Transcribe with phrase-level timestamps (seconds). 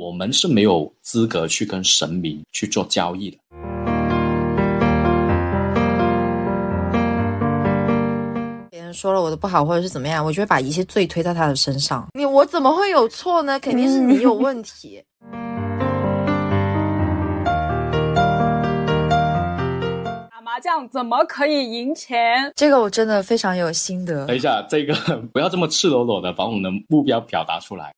[0.00, 3.36] 我们是没有资格去跟神明去做交易的。
[8.70, 12.08] 别人说了我的不好，或者是怎么样，我就会把一切罪推到他的身上。
[12.14, 13.60] 你我怎么会有错呢？
[13.60, 15.04] 肯定是你有问题。
[20.30, 22.50] 打麻将怎么可以赢钱？
[22.56, 24.24] 这个我真的非常有心得。
[24.24, 24.94] 等一下，这个
[25.30, 27.92] 不要这么赤裸裸的把我们的目标表达出来。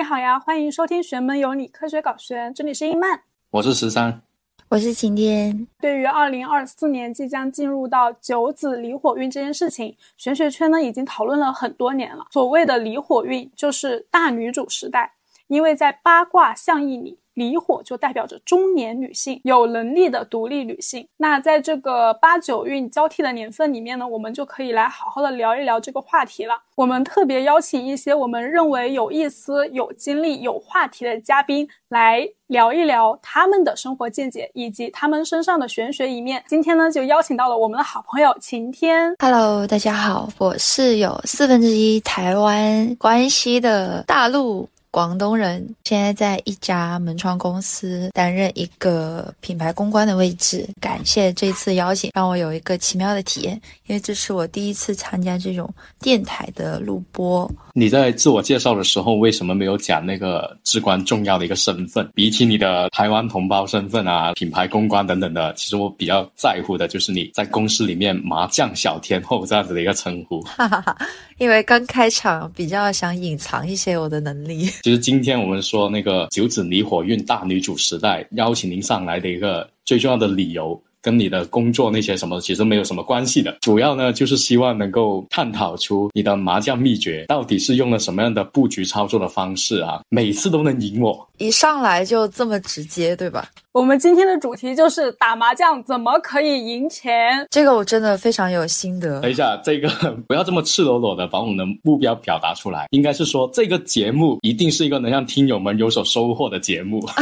[0.00, 3.20] 你好呀，欢迎收听《玄门有你科学搞玄》，这里是英曼。
[3.50, 4.22] 我是十三，
[4.70, 5.68] 我是晴天。
[5.78, 12.24] 对于二零二四年即将进入到九子离火运这件事情，玄学圈呢已经讨论了很多年了。
[12.30, 15.12] 所谓的离火运，就是大女主时代，
[15.48, 17.18] 因为在八卦象意里。
[17.40, 21.08] 离火就代表着中年女性，有能力的独立女性。
[21.16, 26.54] 那在这个八九运交替的年份里面呢，我们就可以来好好的聊一聊这个话题了。
[26.76, 36.44] 我们特别邀请一些我们认为有意思、有经历、有话题的嘉宾来聊一聊他们的生活见解以及他们身上的玄学一面。
[36.46, 39.14] 今天呢，就邀请到了我们的好朋友晴天。
[39.18, 44.68] Hello，大家好，我是有四分之一台湾关系的大陆。
[44.92, 50.68] 广东人现在在一家门窗公司担任一个品牌公关的位置。
[50.80, 53.54] 感谢这次邀请，让我有一个奇妙的体验，
[53.86, 57.48] 因为这是我第一次参加这种电台的录播。
[57.72, 62.10] 你在自我介绍的时候，为什么没有讲那个至关重要的一个身份？
[62.12, 70.40] 比起你的台湾同胞身份啊、品牌公关等等的，其实我比较在乎的就是你在公司里面麻将小天后这样子的一个称呼。
[70.42, 70.98] 哈哈哈，
[71.38, 74.68] 因为刚开场比较想隐藏一些我的能力。
[74.82, 80.80] 其实今天我们说那个九子离火运大女主时代，邀请您上来的一个最重要的理由。
[81.02, 91.26] 跟你的工作那些什么其实没有什么关系的，主要呢就是希望能够探讨出你的麻将秘诀到底是用了什么样的布局操作的方式啊，每次都能赢我。
[91.38, 93.48] 一上来就这么直接，对吧？
[93.72, 97.46] 我们今天的主题就是打麻将怎么可以赢钱？
[97.50, 99.20] 这个我真的非常有心得。
[99.20, 99.88] 等一下，这个
[100.26, 107.00] 不要这么赤裸裸的把我们的目标表达出来，应该是说这个节目一定是一个能让听友们有所收获的节目。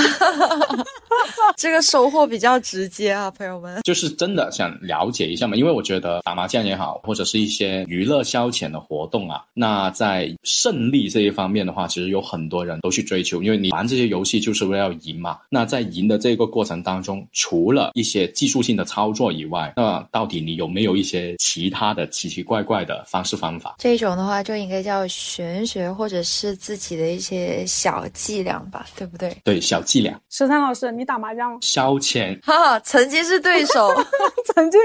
[1.56, 15.38] 这个收获比较直接啊，朋友们，就是真的想了解一下嘛，因为我觉得打麻将也好，或者是一些娱乐消遣的活动啊，那在胜利这一方面的话，其实有很多人都去追求，因为你玩这些游戏就是为了要赢嘛。
[15.50, 23.74] 那在赢的这个过程当中，除了一些技术性的操作以外，那到底你有没有一些其他的奇奇怪怪的方式方法？
[23.78, 29.36] 这种的话就应该叫玄学，或者是自己的一些小伎俩吧，对不对？
[29.44, 30.18] 对，小伎俩。
[30.30, 31.58] 十三老师，你打麻将吗？
[31.60, 32.40] 消遣。
[32.42, 33.88] 哈哈，曾经是对手，
[34.54, 34.80] 曾经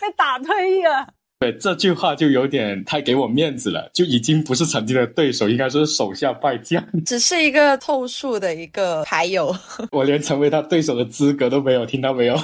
[0.00, 1.06] 被打退役了。
[1.40, 9.54] 对这句话就有点太给我面子了，就已经不是曾经的对手，应该说是手下败将， 只是一个凑数的一个牌友。
[9.92, 12.36] 我连成为他对手的资格都没有，听到没有？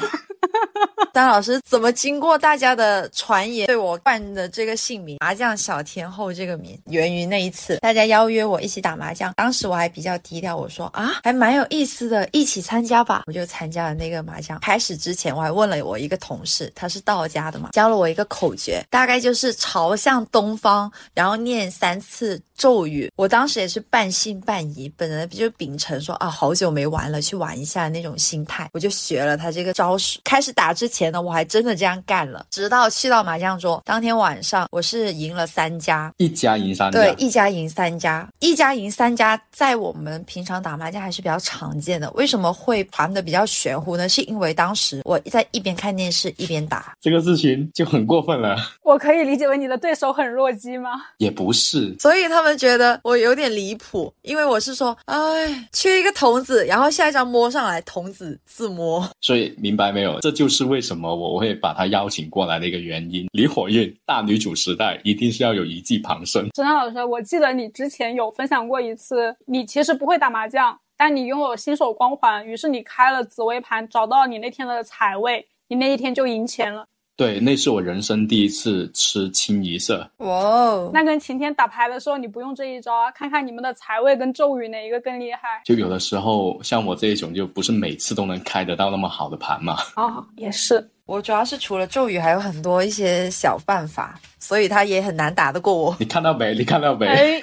[1.13, 14.59] 丹老师怎么经过大家的传言，对我冠的这个姓名“麻将小天后”这个名，源于那一次大家邀约我一起打麻将，当时我还比较低调，我说啊，还蛮有意思的，一起参加吧，我就参加了那个麻将。
[14.61, 23.11] 开始之前，我还问了我一个同事，他是道家的嘛，教了我一个口诀，大概就是朝向东方，然后念三次咒语。
[23.17, 30.21] 我当时也是半信半疑，本来就秉承说啊，好久没玩了，去玩一下那种心态，我就学了他这个招式。
[30.25, 42.11] 开始打之前呢，我还真的这样干了，直到去到麻将桌，当天晚上我是赢了三家，一家赢三家，对，一家赢三家，一家赢三家，在我们平常打麻将还是比较常见的。
[42.11, 44.09] 为什么会盘的比较玄乎呢？
[44.09, 48.57] 是因为当时我在一边看电视一边打，这个事情就很过分了。
[48.83, 50.91] 我可以理解为你的对手很弱鸡吗？
[51.19, 59.09] 也不是，所以他们觉得我有点离谱，因为我是说，哎，缺一个童子，然后下一张摸上来，童子自摸。
[59.21, 60.19] 所以明白没有？
[60.21, 63.29] 这就是为什什么我会把他邀请过来的一个原因。
[63.31, 66.49] 离火运大女主时代一定是要有一技傍身。
[66.57, 76.85] 陈老师，我记得你之前有分享过一次，你其实不会打麻将，但你拥有新手光环，于是你开了紫薇盘，找到你那天的财位，你那一天就赢钱了。
[77.21, 80.11] 对，那是我人生第一次吃清一色。
[80.21, 80.91] 哇哦！
[80.91, 85.61] 那跟晴天打牌的时候，你不用这一招啊，看看你们的财位跟咒语哪一个更厉害。
[85.67, 89.77] 就有的时候像我这一种，就不是每次都能开得到那么好的盘嘛。
[89.97, 90.83] 哦，也是。
[91.05, 95.95] 我主要是除了咒语，还有很多一些小办法，所以他也很难打得过我。
[96.01, 96.55] 你看到没？
[96.55, 97.07] 你看到没？
[97.07, 97.41] 哎，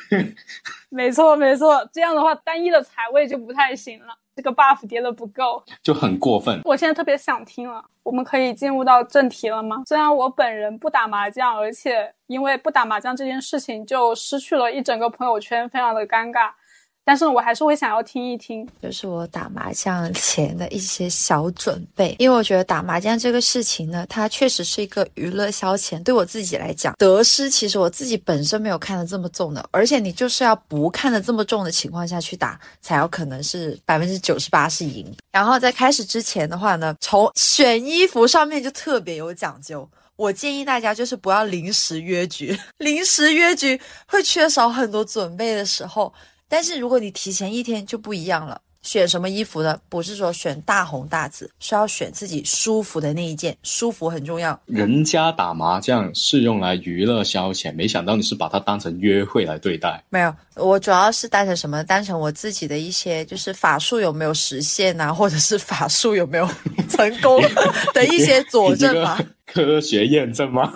[0.90, 4.18] 没错没错，这样的话单一的财位就不太行了。
[4.38, 6.62] 这个 buff 叠的不够，就很过分。
[6.64, 9.82] 我现在特别想听了，我们可以进入到正题了吗？
[9.88, 16.52] 虽然我本人不打麻将，而且因为不打麻将这件事情就失去了一整个朋友圈，非常的尴尬。
[17.08, 26.04] 但是我还是会想要听一听，就是我打麻将前的一些小准备，因为我觉得打麻将这个事情呢，它确实是一个娱乐消遣。
[26.04, 35.10] 对我自己来讲，得失其实我自己本身没有看得这么重的，而且你就是要不看得这么重的情况下去打，才有可能是百分之九十八是赢。
[35.32, 39.90] 然后在开始之前的话呢，从选衣服上面就特别有讲究。
[40.18, 46.14] 我建议大家就是不要临时约局， 临时约局会缺少很多准备的时候。
[46.50, 49.78] 但是如果你提前一天就不一样了，选什么衣服呢？
[49.90, 54.58] 不是说选大红大紫，是要选自己舒服的那一件，舒服很重要。
[54.66, 60.02] 人家打麻将是用来娱乐消遣，没想到你是把它当成约会来对待。
[60.10, 61.84] 没有，我主要是当成什么？
[61.84, 66.48] 当成我自己的一些，就是法术有没有实现啊， 或者是法术有没有
[66.90, 67.42] 成功
[67.94, 69.20] 的一些佐证吧？
[69.46, 70.72] 科学验证吗？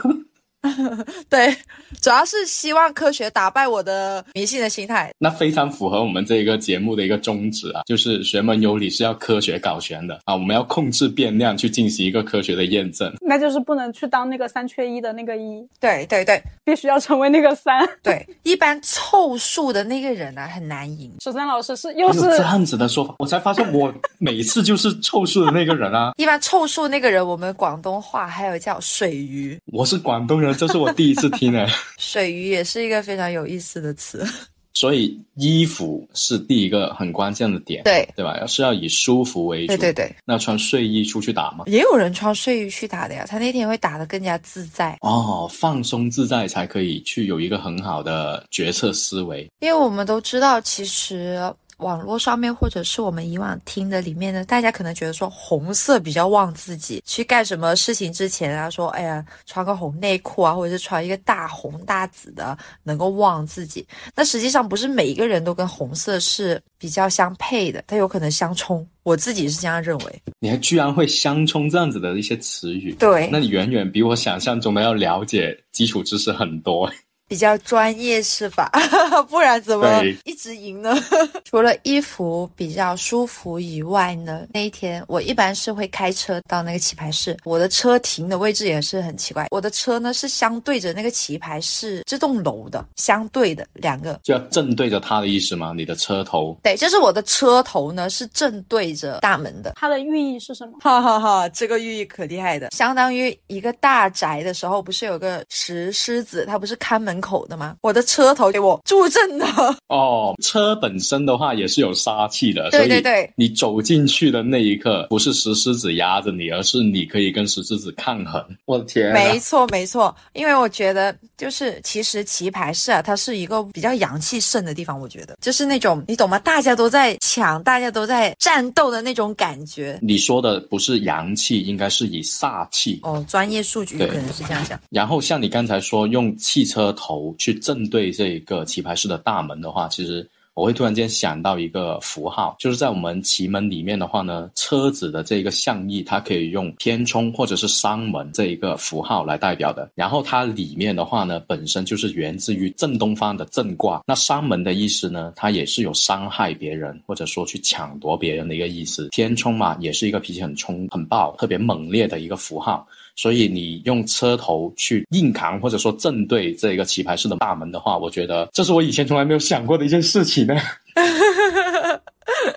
[1.27, 1.55] 对，
[2.01, 5.11] 主要是希望科学打败我的迷信的心态。
[5.17, 13.11] 那非常符合我们这个节目的一个宗旨啊，就是玄门有理是要科学搞玄的啊，我们要控制变量去进行一个科学的验证。
[13.21, 15.67] 那就是不能去当那个三缺一的那个一。
[15.79, 17.87] 对对对，必须要成为那个三。
[18.03, 21.11] 对，一般凑数的那个人呢很难赢。
[21.21, 26.11] 十三老师是又是这样子的说法，我才发现我每次就是凑数的那个人啊。
[26.21, 29.57] 一般凑数那个人，我们广东话还有叫水鱼。
[29.73, 30.50] 我是广东人。
[30.53, 31.67] 这是我第一次听诶，
[31.97, 34.25] 水鱼也是一个非常有意思的词。
[34.73, 38.43] 所以衣服是第一个很关键的点，对对吧？
[38.47, 39.75] 是要以舒服为主。
[39.75, 40.15] 对对对。
[40.25, 41.65] 那穿睡衣出去打吗？
[41.67, 44.97] 也有人穿睡衣去打的呀，他那天会打得更加自在。
[45.01, 49.45] 哦，放松自在才可以去有一个很好的决策思维。
[49.59, 51.37] 因为我们都知道，其实。
[51.81, 63.85] 网络上面，或者是我们以往听的里面呢，大家可能觉得说红色比较旺自己，去干什么事情之前啊，说哎呀，穿个红内裤啊，或者是穿一个大红大紫的，能够旺自己。
[64.15, 68.87] 那实际上不是每一个人都跟红色是比较相配的，它有可能相冲。
[69.03, 70.21] 我自己是这样认为。
[70.39, 72.93] 你还居然会相冲这样子的一些词语？
[72.99, 76.87] 对，那你远远比我想象中的要了解基础知识很多。
[77.31, 78.69] 比较专业是吧？
[79.29, 80.93] 不然怎么一直赢呢？
[81.49, 87.37] 除了衣服比较舒服以外呢，那一天我一般是会开车到那个棋牌室。
[87.45, 95.71] 我的车停的位置也是很奇怪，我的车呢是相对着那个棋牌室这栋楼的，相对的两个，就要正对着它的意思吗？
[95.73, 96.59] 你的车头？
[96.61, 99.75] 对，就是我的车头呢是正对着大门的。
[99.77, 100.73] 它的寓意是什么？
[100.81, 107.20] 哈哈哈，这个寓意可厉害的，相当于一个大宅的时候，不是有个石狮子，它不是看门。
[107.21, 107.75] 口的吗？
[107.81, 109.45] 我的车头给我助阵的
[109.87, 110.33] 哦。
[110.41, 113.31] 车本身的话也是有杀气的，对对对。
[113.35, 118.43] 你走进去的那一刻，不是石狮子压着你，而是你可以跟石狮子抗衡。
[118.65, 120.13] 我的天，没错没错。
[120.33, 124.99] 因为我觉得，就是其实棋牌室啊，它是一个比较阳气盛的地方。
[124.99, 126.39] 我觉得，就是那种你懂吗？
[126.39, 129.99] 大家都在抢，大家都在战斗的那种感觉。
[130.01, 132.99] 你说的不是阳气，应该是以煞气。
[133.03, 134.79] 哦，专业数据可能是这样讲。
[134.89, 137.33] 然后像你刚才说，用汽车头。
[137.39, 149.89] 去正对这个棋牌室的大门的话，其实我会突然间想到一个符号，就是在我们奇门里面的话呢，车子的这个象意，它可以用天冲或者是伤门这一个符号来代表的。
[149.95, 154.03] 然后它里面的话呢，本身就是源自于正东方的正卦。
[154.05, 159.07] 那伤门的意思呢，它也是有伤害别人或者说去抢夺别人的一个意思。
[159.09, 162.85] 天冲嘛，也是一个脾气很冲、很暴、特别猛烈的一个符号。
[163.15, 170.55] 所以你用车头去硬扛，或者说正对这个棋牌室的大门的话，我觉得这是我以前从来没有想过的一件事情呢。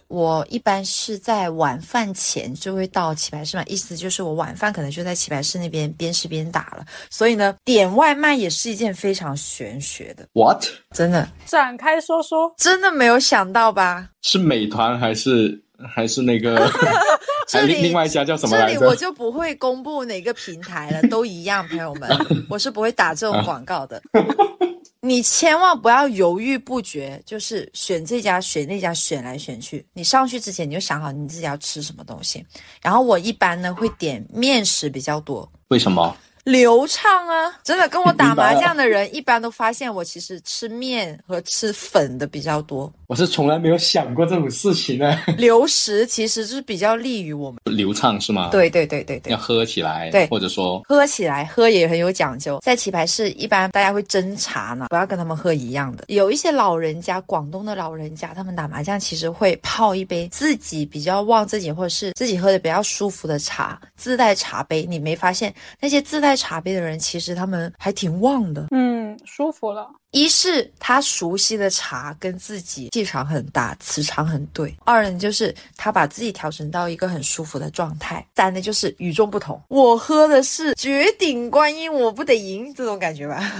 [0.06, 6.86] 我一般是在晚饭前就会到棋牌室嘛，意思就是我晚饭可能就在棋牌室那边边吃边打了。
[7.10, 10.24] 所以呢，点外卖也是一件非常玄学的。
[10.32, 10.64] What？
[10.92, 11.28] 真的？
[11.46, 12.54] 展开说说。
[12.56, 14.08] 真的没有想到吧？
[14.22, 16.70] 是美团还是还是那个？
[17.46, 22.10] 这里另外一家叫什么这里我就不会公布哪个平台了， 都一样，朋友们，
[22.48, 24.02] 我是不会打这种广告的。
[25.00, 29.84] 你千万不要犹豫不决，就是选这家选那家选来选去。
[29.92, 32.42] 你上去之前你就想好你自己要吃什么东西。
[32.80, 35.46] 然后我一般呢会点面食比较多。
[35.68, 36.16] 为什么？
[36.44, 37.50] 流畅啊！
[37.62, 42.92] 真的跟我打麻将的人，一般都发现我其实吃面和吃粉的比较多。
[43.06, 45.18] 我是从来没有想过这种事情呢。
[45.38, 48.50] 流食其实就是比较利于我们流畅是吗？
[48.50, 52.58] 对对对对对，要喝起来，对，或者说喝起来，喝也很有讲究。
[52.62, 56.04] 在棋牌室，一般大家会斟茶呢，不要跟他们喝一样的。
[56.08, 64.84] 有一些老人家，广东的老人家，他们打麻将其实会泡一杯自己比较旺自己，或者是自己喝的比较舒服的茶，自带茶杯。
[64.84, 68.66] 你没发现那些自带茶杯的人，其实他们还挺旺的。
[68.70, 69.88] 嗯，舒服了。
[70.12, 79.60] 一是他熟悉的茶跟自己气场很大，磁场很对；二呢就是他把自己调整到一个很舒服的状态；三呢就是与众不同。
[79.68, 83.40] 我喝的是绝顶观音，我不得赢这种感觉吧？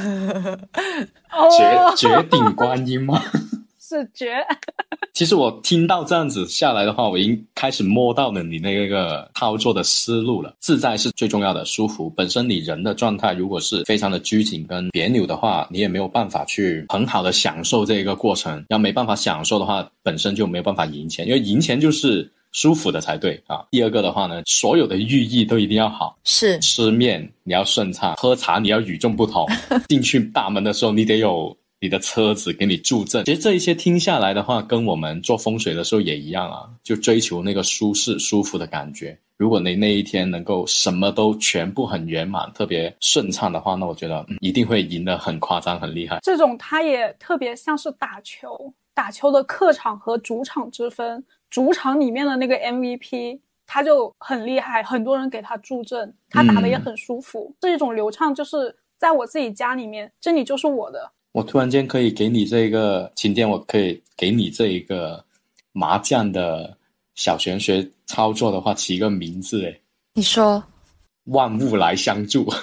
[1.59, 3.21] 绝绝顶观音吗？
[3.95, 4.35] 是绝。
[5.13, 10.53] 其实我听到这样子下来的话，我已经开始摸到了你那个操作的思路了。
[10.59, 12.11] 自在是最重要的，舒服。
[12.11, 18.65] 本身你人的状态如果是非常的拘谨跟别扭的话，你也没有办法去很好的享受这个过程。
[18.71, 23.65] 要没办法享受的话，本身就没有办法赢钱，因为赢钱就是舒服的才对啊。
[23.71, 26.19] 第二个的话呢，所有的寓意都一定要好。
[26.25, 29.47] 是吃面你要顺畅，喝茶你要与众不同。
[29.89, 31.57] 进去大门的时候，你得有。
[31.85, 39.15] 你的车子给你助阵，其实这一些听下来的话，跟我们做风水的时候也一样啊，就追求那个舒适、舒服的感觉。
[39.37, 46.21] 如果你那一天能够什么都全部很圆满、特别顺畅的话，那我觉得一定会赢得很夸张、很厉害。
[46.23, 57.55] 这种它也特别像是打球，打球的客场和主场之分，主场里面的那个 MVP 他就很厉害，很多人给他助阵，他打的也很舒服。
[57.61, 61.11] 这一种流畅就是在我自己家里面，这里就是我的。
[61.35, 65.23] 我突然间可以给你这个今天我可以给你这一个
[65.73, 66.77] 麻将的
[67.17, 69.81] 小玄学操作的话，起一个名字诶。
[70.13, 70.63] 你说，
[71.25, 72.49] 万物来相助。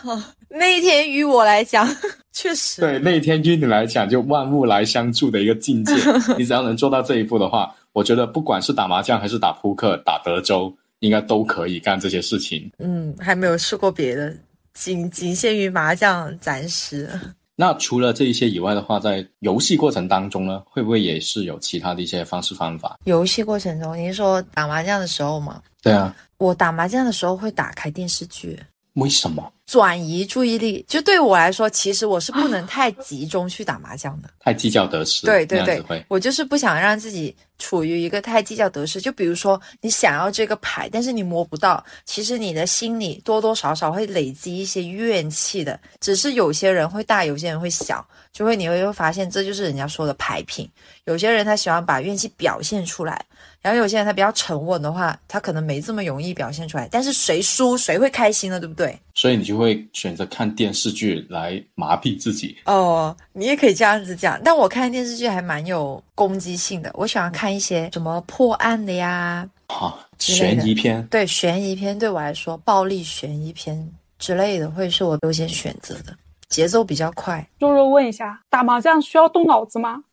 [0.50, 1.88] 那一天于我来讲，
[2.34, 5.94] 确实对那一天于你来讲，就万物来相助的一个境界。
[6.36, 12.70] 你只要能做到这一步的话，我觉得不管是打麻将还是打扑克、打德州，应该都可以干这些事情。
[12.78, 14.36] 嗯，还没有试过别的。
[14.76, 17.08] 仅仅限于麻将，暂时。
[17.56, 22.98] 那除了这一些以外的话，在游戏过程当中呢，会不会也是有其他的一些方式方法？
[23.04, 25.62] 游戏过程中，你是说打麻将的时候吗？
[25.82, 28.60] 对啊，我打麻将的时候会打开电视剧。
[28.96, 29.52] 为什么？
[29.66, 35.26] 转移注意力，就对我来说，其实我是不能太集中去打麻将的， 太计较得失。
[35.26, 39.00] 对对对，我就是不想让自己处于一个太计较得失。
[39.00, 45.78] 就比如说，你想要这个牌，但是你摸不到，其实你的心里多多少少会累积一些怨气的。
[46.00, 50.70] 只是有些人会大，有些人会小，就会你会会发现，这就是人家说的牌品。
[51.06, 53.24] 有些人他喜欢把怨气表现出来。
[53.62, 56.88] 然后有些人他比较沉稳的话，他可能没这么容易表现出来。
[56.90, 58.60] 但是谁输谁会开心呢？
[58.60, 58.96] 对不对？
[59.14, 62.56] 所以你就会选择看电视剧来麻痹自己。
[62.66, 64.40] 哦，你也可以这样子讲。
[64.44, 66.90] 但我看电视剧还蛮有攻击性的。
[66.94, 71.04] 我喜欢看一些什么破案的呀，啊悬疑片。
[71.08, 76.16] 对，悬疑片对我来说，暴力悬疑片之类的会是我优先选择的，
[76.48, 77.44] 节奏比较快。
[77.58, 80.04] 肉肉问一下，打麻将需要动脑子吗？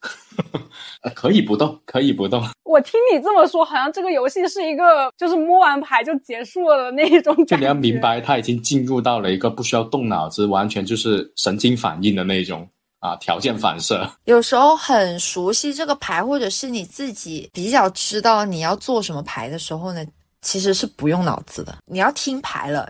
[1.14, 2.42] 可以不动，可以不动。
[2.64, 7.34] 我听你这么说，好像这个游戏是一个就是摸完牌就结束了的那一种。
[7.46, 12.68] 就你要明白，他已经进入到了一个不需要动脑子，完全就是神经反应的那种
[13.00, 14.08] 啊，条件反射。
[14.24, 20.04] 有时候很熟悉这个牌，或者是你自己比较知道你要做什么牌的时候呢，
[20.42, 21.74] 其实是不用脑子的。
[21.86, 22.88] 你要听牌了，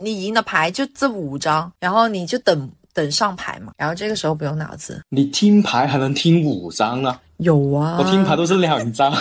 [0.00, 2.70] 你赢的牌就这五张，然后你就等。
[2.94, 5.02] 等上牌嘛，然后这个时候不用脑子。
[5.08, 7.18] 你听牌还能听五张呢？
[7.38, 9.12] 有啊，我听牌都是两张，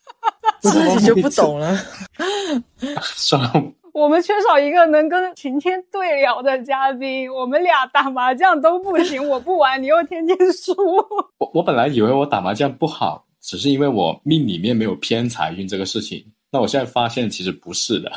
[0.60, 1.78] 自己就不懂了。
[3.02, 3.52] 算了，
[3.92, 7.32] 我们缺少一个能跟晴天对聊的嘉宾。
[7.32, 10.74] 我们俩打麻将都不行， 我不玩，你又天天输。
[11.38, 16.24] 我我本来以为我打麻将不好，只是因为我命里面没有偏财运这个事情。
[16.50, 18.12] 那我现在发现其实不是的，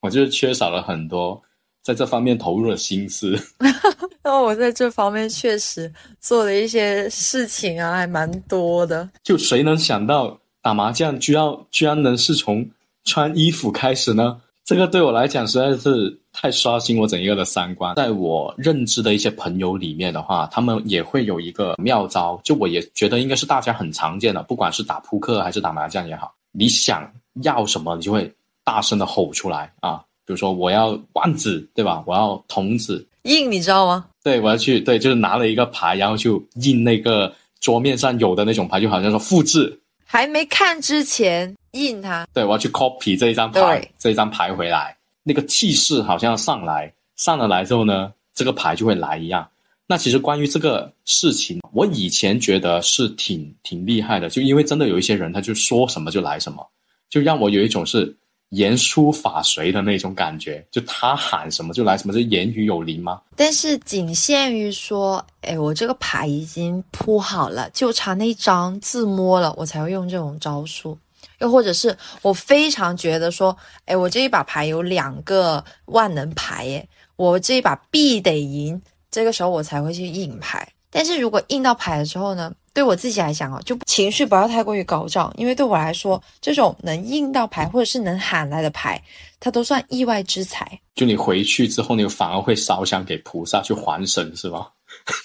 [0.00, 1.40] 我就是缺少了很多。
[1.88, 3.34] 在这方面投入了心思，
[4.22, 5.90] 那我在这方面确实
[6.20, 9.08] 做了一些事情啊，还蛮多的。
[9.22, 12.68] 就谁能想到打麻将居然居然能是从
[13.04, 14.38] 穿衣服开始呢？
[14.66, 17.94] 这个对我来讲实在是太刷新我整一个的三观。
[17.94, 27.10] 在我认知的一些朋友里面的话，他们也会有一个妙招，就我也觉得应该是大家很常见的，不管是打扑克还是打麻将也好，你想
[27.44, 28.30] 要什么，你就会
[28.62, 30.04] 大声的吼出来啊。
[30.28, 32.04] 比如说我要罐子，对吧？
[32.06, 34.04] 我要童子印，你知道吗？
[34.22, 39.80] 对，我要去，对，就是拿了一个牌，然后就印那个桌面上有的那种牌，就好像说复制。
[40.04, 42.26] 还没看之前印它。
[42.34, 44.94] 对，我要去 copy 这一张牌，这一张牌回来。
[45.22, 49.48] 那个气势好像要上来，上了来之后呢，这个牌就会来一样。
[49.86, 56.62] 那其实关于这个事情，我以前觉得是挺挺厉害的，就因为真的有一些人，他就说什么就来什么，
[57.08, 58.14] 就让我有一种是
[58.50, 63.20] 言出法随的那种感觉，就他喊什么就来什么，就言语有灵吗？
[63.36, 70.98] 但是仅限于说，哎，我这个牌已经铺好了，就差那张自摸了，我才会用这种招数。
[71.40, 78.80] 又或者是我非常觉得说，哎，我这一把牌有两个万能牌，耶，我这一把必得赢。
[79.10, 89.02] 这个时候我才会去印牌，但是如果印到牌的时候呢，对我自己来讲哦，就情绪不要太过于高涨，因为对我来说，这种能印到牌或者是能喊来的牌，
[89.38, 90.80] 它都算意外之财。
[90.94, 94.66] 就你回去之后，你反而会烧香给菩萨去还神，是吗？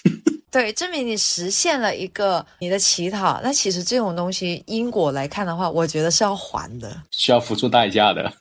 [0.52, 3.40] 对，证明你实现了一个你的乞讨。
[3.42, 8.32] 那其实这种东西因果来看的话，我觉得是要还的，需要付出代价的，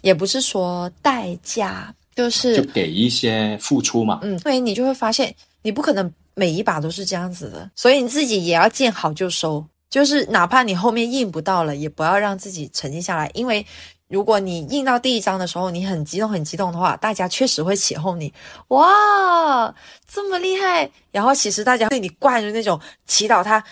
[0.00, 1.94] 也不是说代价。
[2.16, 13.66] 就是就给一些付出嘛，嗯，所以你就会发现，你不可能每一把都是这样子的，所以你自己也要见好就收，就是哪怕你后面印不到了，也不要让自己沉静下来，因为
[14.08, 18.32] 如果你印到第一张的时候，你很激动很激动的话，大家确实会起哄你，
[18.68, 19.74] 哇，
[20.06, 23.62] 这么厉害，然后其实大家对你惯着那种祈祷他。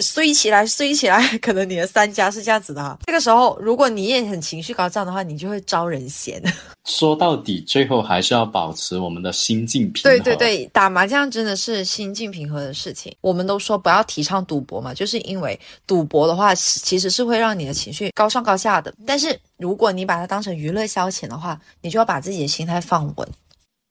[0.00, 2.98] 衰起来，衰起来， 可能你的三家是这样子的哈。
[3.06, 6.42] 这个时候，如果你也很情绪高涨的话，你就会招人嫌。
[6.86, 10.08] 说到底，最后还是要保持我们的心境平和。
[10.08, 13.14] 对对对，打麻将真的是心境平和的事情。
[13.20, 18.94] 我们都说不要提倡赌博嘛，就是因为赌博的话，其实是会让你的情绪高上高下的。
[19.06, 23.28] 但是如果你把它当成娱乐消遣的话，你就要把自己的心态放稳。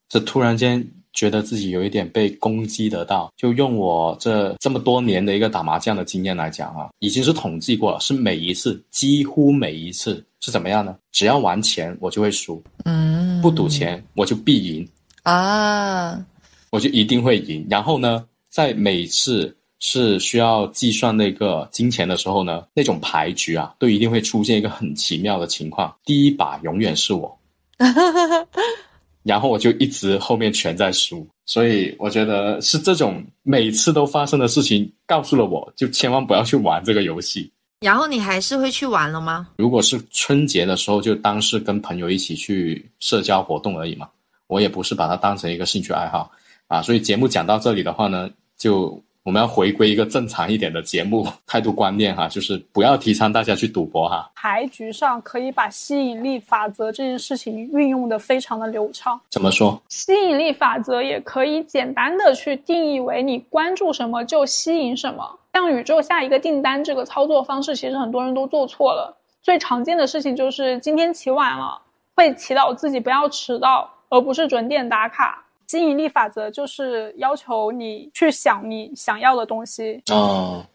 [0.10, 0.84] 这突然间。
[1.14, 10.96] 觉得自己有一点被攻击得到，就用我这这么多年的一个打麻将的经验来讲啊，已经是统计过了，是每一次几乎每一次是怎么样呢？
[11.12, 14.88] 只要玩钱我就会输，嗯，不赌钱我就必赢
[15.24, 16.24] 啊，
[16.70, 17.66] 我就一定会赢。
[17.70, 27.38] 然后呢，在每次是需要计算那个金钱的时候呢，那种牌局啊，都一定会出现一个很奇妙的情况，第一把永远是我。
[29.24, 37.52] 然后我就一直后面全在输，所以我觉得是这种每次都发生的事情告诉了我，就千万不要去玩这个游戏。
[37.82, 39.50] 然后你还是会去玩了吗？
[39.58, 44.08] 如果是春节的时候，就当是跟朋友一起去社交活动而已嘛，
[44.48, 46.32] 我也不是把它当成一个兴趣爱好
[46.68, 46.82] 啊。
[46.82, 49.02] 所以节目讲到这里的话呢，就。
[49.24, 54.32] 我们要回归一个正常一点的节目态度观念哈，就是不要提倡大家去赌博哈。
[54.34, 59.22] 牌局上可以把吸引力法则这件事情运用的非常的流畅。
[59.30, 59.80] 怎么说？
[59.90, 65.38] 吸引力法则也可以简单的去定义为你关注什么就吸引什么。
[65.54, 69.16] 向宇宙下一个订单这个操作方式，其实很多人都做错了。
[69.44, 71.80] 最常见的事情就是今天起晚了，
[72.16, 75.46] 会祈祷自己不要迟到，而不是准点打卡。
[75.72, 80.66] 吸引力法则就是要求你去想你想要的东西哦，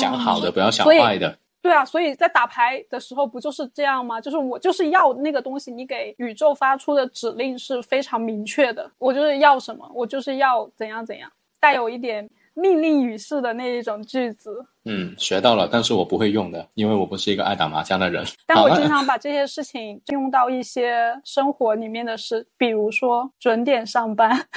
[0.00, 1.38] 想好的不要想坏的。
[1.62, 4.20] 对啊，所以在打牌的时候不就是这样吗？
[4.20, 12.28] 就是我就是要那个东西，你给宇宙发出的指令是非常明确的，我就是要什么，我就是要怎样怎样，带有一点。
[12.56, 18.24] 命令语式的那一种句子，嗯，学到了，但是我不会用的，因为我不是一个爱打麻将的人。
[18.46, 24.48] 但我经常把这些事情用到一些生活里面的事，比如说准点上班。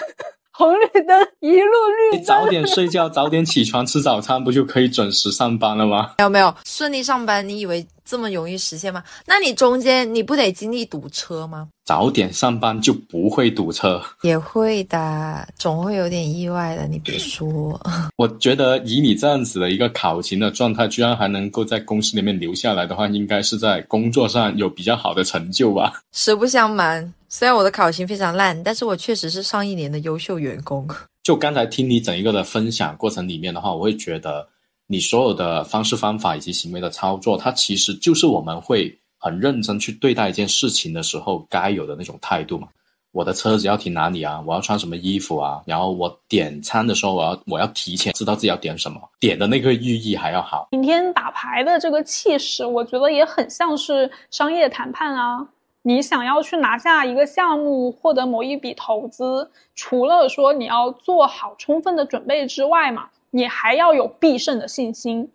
[0.60, 1.72] 红绿灯一路
[2.12, 6.16] 绿，你早点睡觉， 早点起床吃早餐，不就可以准时上班了吗？
[6.18, 9.02] 没有没有，顺利上班，你以为这么容易实现吗？
[9.26, 11.70] 那你中间你不得经历堵车吗？
[11.86, 16.86] 早点上班就不会堵车，也会的，总会有点意外的。
[16.88, 17.80] 你别说，
[18.18, 25.94] 我觉得以你这样子的一个考勤的状态，居然还能够在公司里面留下来的话，应该是在工作上有比较好的成就吧？
[26.12, 27.14] 实不相瞒。
[27.32, 30.88] 虽然我的考勤非常烂，但是我确实是上一年的优秀员工。
[31.22, 34.48] 就刚才听你整一个的分享过程里面的话，我会觉得
[34.88, 42.68] 你所有的方式方法以及行为的操作，它其实就是我们会很认真去对待一件事情的时候该有的那种态度嘛。
[43.12, 44.44] 我的车子要停哪里啊？
[44.46, 45.62] 我要穿什么衣服啊？
[45.68, 50.68] 然后我点餐的时候，我要我要提前知道自己要点什么，点的那个寓意还要好。
[50.72, 55.48] 今天打牌的这个气势，我觉得也很像是商业谈判啊。
[55.82, 65.32] 你想要去拿下一个项目，获得某一笔投资，除了说你要做好充分的准备之外嘛，你还要有必胜的信心。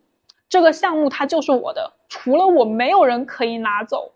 [0.49, 4.13] 这个项目它就是我的，除了我没有人可以拿走。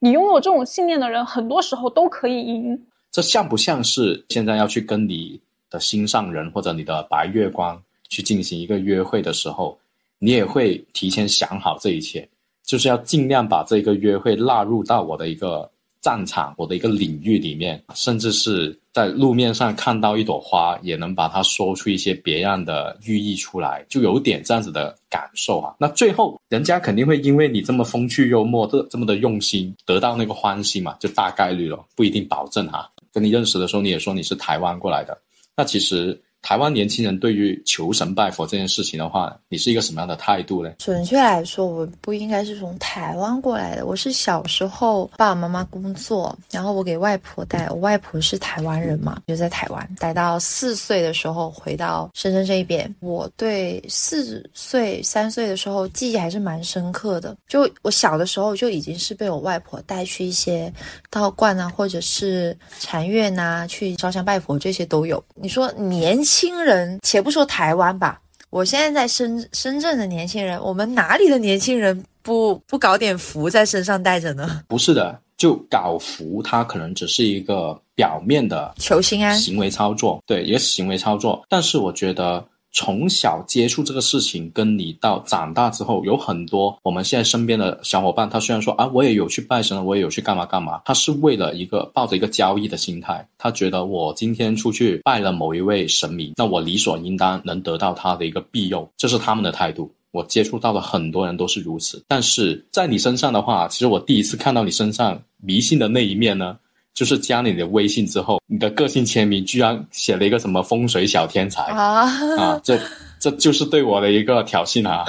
[0.00, 2.86] 你拥有这种信念的人，很多时候都可以赢。
[3.10, 9.78] 这像不像是现在要去跟你的心上人或者你的白月光去进行一个约会的时候，
[10.18, 12.28] 你也会提前想好这一切，
[12.68, 15.68] 就是要尽量把这个约会纳入到我的一个。
[16.00, 25.74] 战场，我的一个领域里面，甚至是在路面上看到一朵花，也能把它说出一些别样的寓意出来，就有点这样子的感受啊。
[25.76, 32.88] 那最后，人家肯定会因为你这么风趣幽默，这这么的用心，得到那个欢心嘛，就大概率了，不一定保证哈。
[33.12, 35.18] 跟你认识的时候，你也说你是台湾过来的，
[35.56, 36.18] 那其实。
[36.48, 40.72] 台湾年轻人对于求神拜佛这件事情的话，你是一个什么样的态度呢？
[40.78, 43.84] 准确来说，我不应该是从台湾过来的。
[43.84, 47.68] 我是小时候爸爸妈妈工作，然后我给外婆带。
[47.68, 52.90] 我外婆是台湾人嘛，就在台湾待到四岁的时候回到深圳这一边。
[53.00, 57.36] 我对四岁、三岁的时候记忆还是蛮深刻的。
[57.46, 60.72] 就我小的时候就已经是被我外婆带去一些
[61.10, 65.22] 道观啊，或者是禅院呐，去烧香拜佛，这些都有。
[65.34, 66.18] 你说年。
[66.24, 68.20] 轻人，且不说台湾吧，
[68.50, 74.62] 我现在在深深圳的年轻人，我们哪里的年轻人不不搞点福在身上带着呢？
[74.68, 81.44] 不是的，就搞福，它可能只是一个表面的求心安行为操作，对一个行为操作。
[81.48, 82.46] 但是我觉得。
[82.70, 99.90] 从小接触这个事情，跟你到长大之后，有很多我们现在身边的小伙伴，他虽然说啊，我也有去拜神了，我也有去干嘛干嘛，他是为了一个抱着一个交易的心态，他觉得我今天出去拜了某一位神明，那我理所应当能得到他的一个庇佑，这是他们的态度。
[100.10, 106.56] 我接触到的很多人都是如此，但是在你身上的话，其实我第一次看到你身上迷信的那一面呢。
[106.98, 112.60] 就是加你的微信之后，你的个性签名居然写了一个什么风水小天才啊啊！
[112.64, 112.76] 这
[113.20, 115.04] 这就是对我的一个挑衅啊！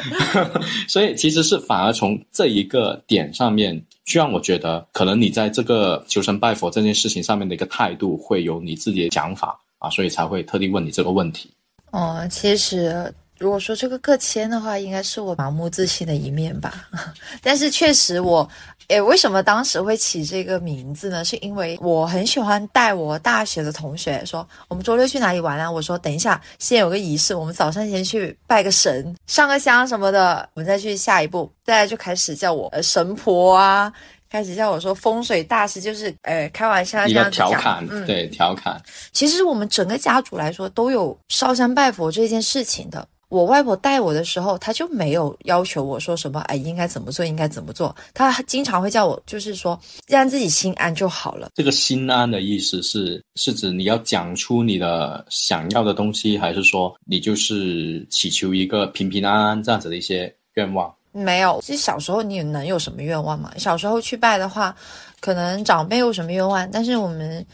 [0.86, 11.50] 所以其实是反而从这一个点上面，去让我觉得可能你在这个求神拜佛这件事情上面的一个态度会有你自己的想法啊，所以才会特地问你这个问题。
[11.90, 13.10] 哦，其实。
[13.38, 16.88] 如果说这个个签的话，应该是我盲目自信的一面吧。
[17.42, 18.48] 但是确实，我
[18.88, 21.24] 诶，为什么当时会起这个名字呢？
[21.24, 25.70] 是因为我很喜欢带我大学的同学说，我们周六去哪里玩啊？
[25.70, 31.50] 我说等一下，先有个仪式，我们早上先去拜个神，上个香什么的，我们再去下一步。
[31.64, 33.92] 大家就开始叫我呃神婆啊。
[34.28, 38.78] 开始叫我说风水大师，就是呃开玩笑这样调侃，对调侃。
[39.12, 43.06] 其实我们整个家族来说都有烧香拜佛这件事情的。
[43.28, 47.94] 我外婆带我的时候，她就没有要求我说什么，哎，应该怎么做，应该怎么做。
[48.14, 51.50] 她经常会叫我，就是说让自己心安就好了。
[51.54, 60.94] 这个心安的意思是，是指你要讲出你的想要的东西，还是说你就是祈求一个平平安安这样子的一些愿望？
[61.10, 63.52] 没有，其实小时候你能有什么愿望吗？
[63.58, 64.72] 小时候去拜的话，
[65.20, 67.44] 可能长辈有什么愿望，但是我们。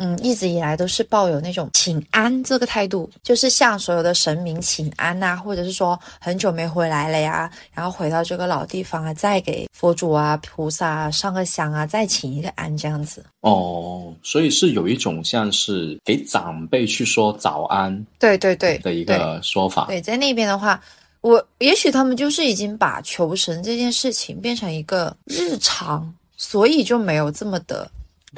[0.00, 13.24] 嗯，一直以来都是抱有那种请安这个态度，就是向所有的神明请安呐，或者是说很久没回来了呀，然后回到这个老地方啊，再给佛祖啊、菩萨啊上个香啊，再请一个安这样子。
[13.40, 19.86] 哦，所以是有一种像是给长辈去说早安，对对对的一个说法。
[19.86, 20.80] 对，在那边的话，
[21.20, 27.90] 我也许他们就是已经把求神这件事情变成一个日常，所以就没有这么的。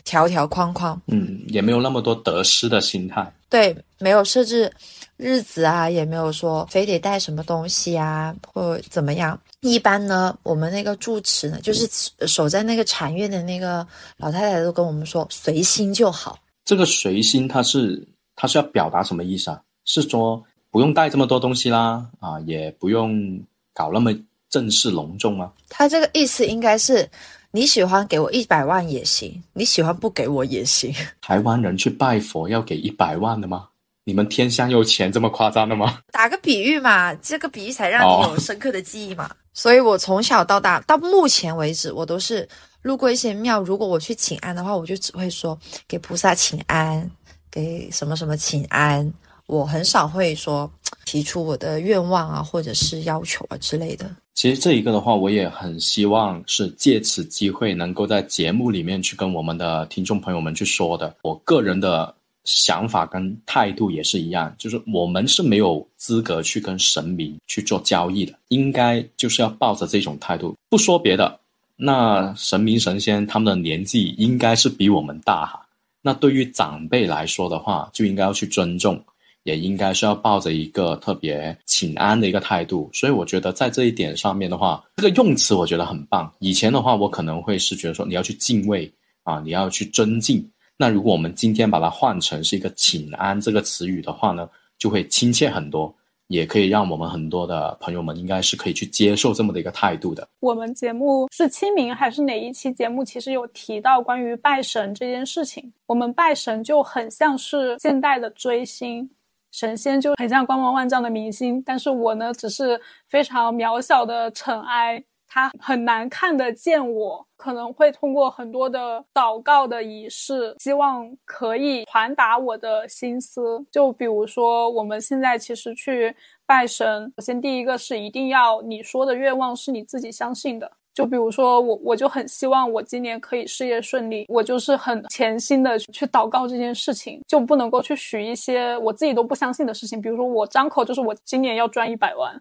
[0.05, 3.33] 条条框框，嗯，也没有那么多得失的心态。
[3.48, 4.72] 对，没有设置
[5.16, 9.38] 日子啊，也没有说非得带什么东西啊，或怎么样。
[9.62, 11.88] 一般呢，我们那个住持呢，就是
[12.29, 13.85] 守在那个禅院的那个
[14.16, 16.38] 老太太都跟我们说，随心就好。
[16.64, 19.61] 这个随心，它是它是要表达什么意思啊？
[19.85, 23.42] 是说不用带这么多东西啦，啊，也不用
[23.74, 24.14] 搞那么
[24.48, 25.53] 正式隆重吗？
[25.68, 27.11] 他这个意思应该是。
[27.53, 30.95] 你喜欢给我一百万也行，你喜欢不给我也行。
[31.21, 33.67] 台湾人去拜佛要给一百万的吗？
[34.05, 35.99] 你们天香有钱这么夸张的吗？
[36.13, 39.31] 打个比喻嘛，这个比喻才让你有深刻的记忆嘛。
[39.53, 42.49] 所以我从小到大到目前为止，我都是
[42.83, 45.59] 路过一些庙，如果我去请安的话，我就只会说
[45.89, 47.11] 给菩萨请安，
[47.51, 49.13] 给什么什么请安。
[49.47, 50.71] 我很少会说
[51.05, 54.09] 提出我的愿望啊，或者是要求啊之类的。
[54.35, 61.14] 其实这一个的话，我也很希望是借此机会能够在节目里面去跟我们的听众朋友们去说的。
[61.23, 62.14] 我个人的
[62.45, 70.57] 想法跟态度也是一样，就是我们是没有资格去跟神明去做交易的，应该就是要抱着这种态度。
[70.71, 71.38] 不说别的，
[71.77, 75.61] 那神明神仙他们的年纪应该是比我们大哈。
[76.01, 79.05] 那对于长辈来说的话，就应该要去尊重。
[79.42, 86.33] 也应该是要抱着一个特别请安的一个态度，所以我觉得在这一点上面的话，这个用词我觉得很棒。
[86.38, 88.92] 以前的话，我可能会是觉得说你要去敬畏
[89.24, 90.46] 啊，你要去尊敬。
[90.76, 94.48] 那如果我们今天把它换成是一个请安这个词语的话呢，
[94.79, 95.94] 就会亲切很多。
[96.29, 100.29] 也可以让我们很多的朋友们应该是可以去接受这么的一个态度的。
[100.38, 103.05] 我们节目是清明还是哪一期节目？
[103.05, 105.72] 其实有提到关于拜神这件事情。
[105.87, 109.11] 我们拜神就很像是现代的追星，
[109.51, 115.03] 神仙就很像光芒万丈的明星，但是我呢，只是非常渺小的尘埃。
[115.33, 123.65] 他很难看得见我，可能会通过很多的祷告的仪式，希望可以传达我的心思。
[123.71, 126.13] 就比如说，我们现在其实去
[126.45, 130.69] 拜神，首先第一个是一定要你说的愿望是你自己相信的。
[131.01, 139.99] 就比如说我，我就很希望我今年可以事业顺利，我就是很潜心的去祷告这件事情，就不能够去许一些我自己都不相信的事情。
[140.03, 142.39] 比如说我张口就是我今年要赚一百万，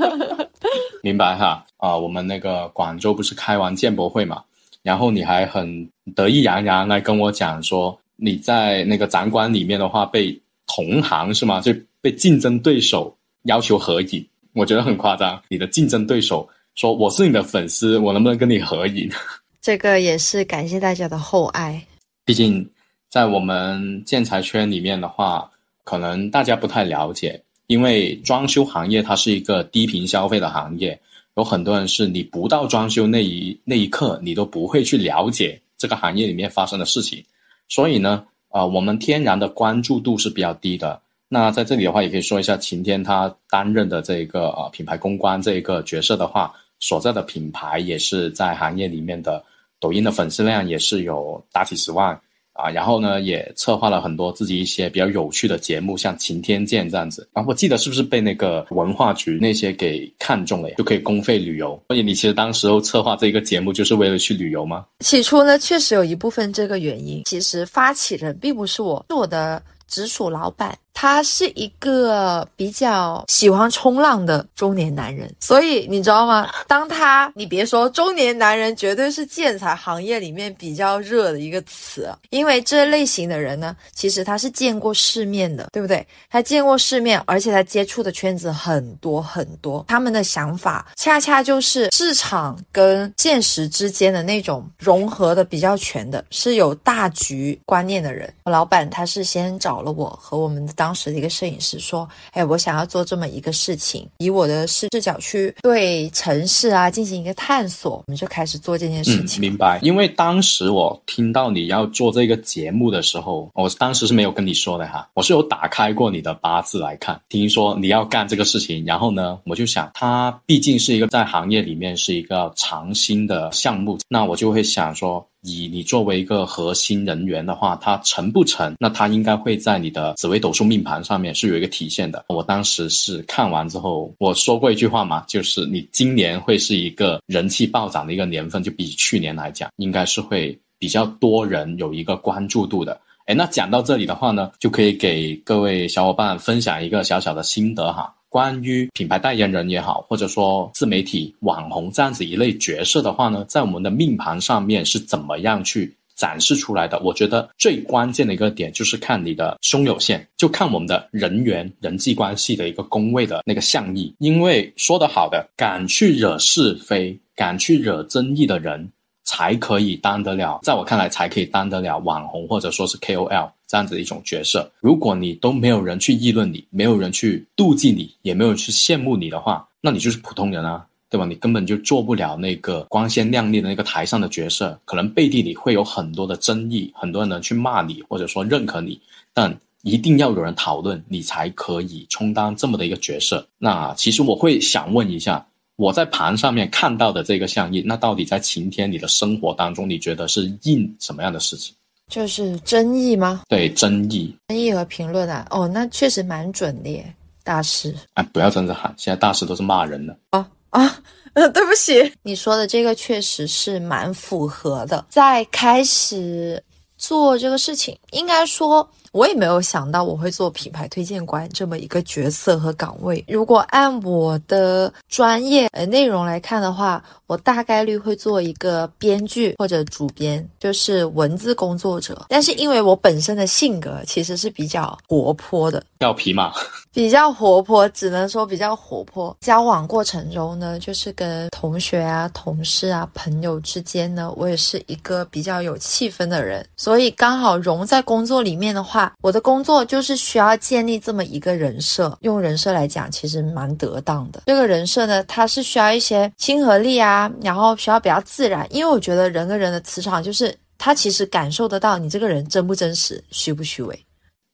[1.02, 1.64] 明白哈？
[1.78, 4.42] 啊，我们那个广州不是开完建博会嘛，
[4.82, 11.62] 然后你还很得意洋洋来跟我讲说你在那个展馆里面的话被同行是吗？
[11.62, 11.72] 就
[12.02, 16.46] 被竞争对手要求合影，我觉得很夸张，你的竞争对手。
[16.78, 19.10] 说我是你的粉丝，我能不能跟你合影？
[19.60, 21.84] 这个也是感谢大家的厚爱。
[22.24, 22.64] 毕竟
[23.10, 25.50] 在我们建材圈里面的话，
[25.82, 31.00] 可能大家不太了解，因为装修行业它是一个低频消费的行业，
[31.34, 37.24] 有很多人是你不到装修那一那一刻，你都不会去了解这个行业里面发生的事情。
[37.68, 41.02] 所以呢，啊，我们天然的关注度是比较低的。
[41.28, 46.54] 那在这里的话，也可以说一下晴天他担任的这个呃品牌公关这一个角色的话。
[46.80, 49.42] 所在的品牌也是在行业里面的，
[49.80, 52.18] 抖音的粉丝量也是有大几十万
[52.52, 52.70] 啊。
[52.70, 57.28] 然后呢，也策划了很多自己一些比较有趣的节目，像晴天见这样子。
[57.32, 61.80] 然后我记得是不是被那个文化局那些给看中了呀，就可以公费旅游。
[61.88, 64.86] 所以你其实当时候策划这个节目就是为了去旅游吗？
[65.00, 67.22] 起初呢，确实有一部分这个原因。
[67.24, 70.76] 其实发起人并不是我，是我的直属老板。
[71.00, 76.50] 他是一个比较喜欢冲浪的中年男人，所以你知道吗？
[76.66, 86.04] 当他，你别说中年男人，绝对是建材行业里面比较热的一个词，因为这类型的人呢，其实他是见过世面的，对不对？
[86.28, 98.28] 他见过世面，而且他接触的圈子很多很多，他们的想法恰恰就是市场跟现实之间的那种融合的比较全的，是有大局观念的人。
[98.42, 100.87] 老板他是先找了我和我们的当。
[100.88, 109.78] 当时的一个摄影师说：“哎，我想要做这么一个事情，以我的视视角去对城市啊进行一个探索，我们就开始做这件事情。”明白。
[109.82, 125.28] 因为当时我听到你要做这个节目的时候，我当时是没有跟你说的哈，我是有打开过你的八字来看，听说你要干这个事情，然后呢，我就想，它毕竟是一个在行业里面是一个长新的项目，那我就会想说。
[125.42, 128.74] 以你作为一个核心人员的话，他成不成？
[128.78, 132.24] 那他应该会在你的紫微斗数命盘上面是有一个体现的。
[132.28, 143.00] 我当时是看完之后，我说过一句话嘛，就是你今年会是一个人气暴涨的一个年份，就比去年来讲，应该是会比较多人有一个关注度的。
[143.26, 148.14] 哎，那讲到这里的话呢，就可以给各位小伙伴分享一个小小的心得哈。
[148.28, 156.98] 关于品牌代言人也好，或者说自媒体网红这样子一类角色的话呢，在我们的命盘上面是怎么样去展示出来的？
[157.00, 164.14] 我觉得最关键的一个点就是看你的胸有线，就看我们的人缘、人际关系的一个宫位的那个象意。
[164.18, 168.90] 因为说得好的，敢去惹是非、敢去惹争议的人。
[169.28, 174.72] 才可以当得了，在我看来，才可以当得了网红或者说是 KOL 这样子的一种角色。
[174.80, 181.26] 如果你都没有人去议论你，没有人去妒忌你，也没有人去羡慕你的话，那你就是普通人啊，对吧？
[181.26, 188.98] 你根本就做不了那个光鲜亮丽的那个台上的角色，可能背地里会有很多的争议，很多人去骂你，或者说认可你，
[189.34, 193.46] 但一定要有人讨论，你才可以充当这么的一个角色。
[193.58, 195.44] 那其实我会想问一下。
[195.78, 201.72] 我在盘上面看到的这个象印，那到底在晴天你的生活当中，你觉得是印什么样的事情？
[202.08, 203.42] 就是争议吗？
[203.48, 205.46] 对，争议、争议和评论啊。
[205.50, 207.14] 哦，那确实蛮准的耶，
[207.44, 207.94] 大师。
[208.14, 210.18] 啊，不要这样子喊，现在大师都是骂人的。
[210.30, 210.98] 啊啊，
[211.34, 215.06] 呃， 对不起，你说的这个确实是蛮符合的。
[215.08, 216.60] 在开始
[216.96, 218.90] 做这个事情，应该说。
[219.12, 223.24] 我也没有想到我会做品牌推荐官这么一个角色和岗位。
[223.28, 232.26] 如果按我的专业呃内容来看的话，我大概率会做一个编剧或者主编，就是文字工作者。
[232.28, 236.52] 但是因为我本身的性格其实是比较活泼的，要皮嘛，
[236.92, 239.34] 比较活泼，只能说比较活泼。
[239.40, 248.97] 交往过程中呢，就是跟同学啊、同事啊、朋友之间呢，我也是一个比较有气氛的人，所以刚好融在工作里面的话。
[248.98, 252.18] 话，我的工作就是需要建立这么一个人设。
[252.22, 254.42] 用人设来讲，其实蛮得当的。
[254.46, 258.66] 这个人设呢，它是需要一些亲和力啊，然后需要比较自然。
[258.70, 263.96] 因为我觉得人跟人的磁场，就是他其实感受得到你这个人真不真实，虚不虚伪。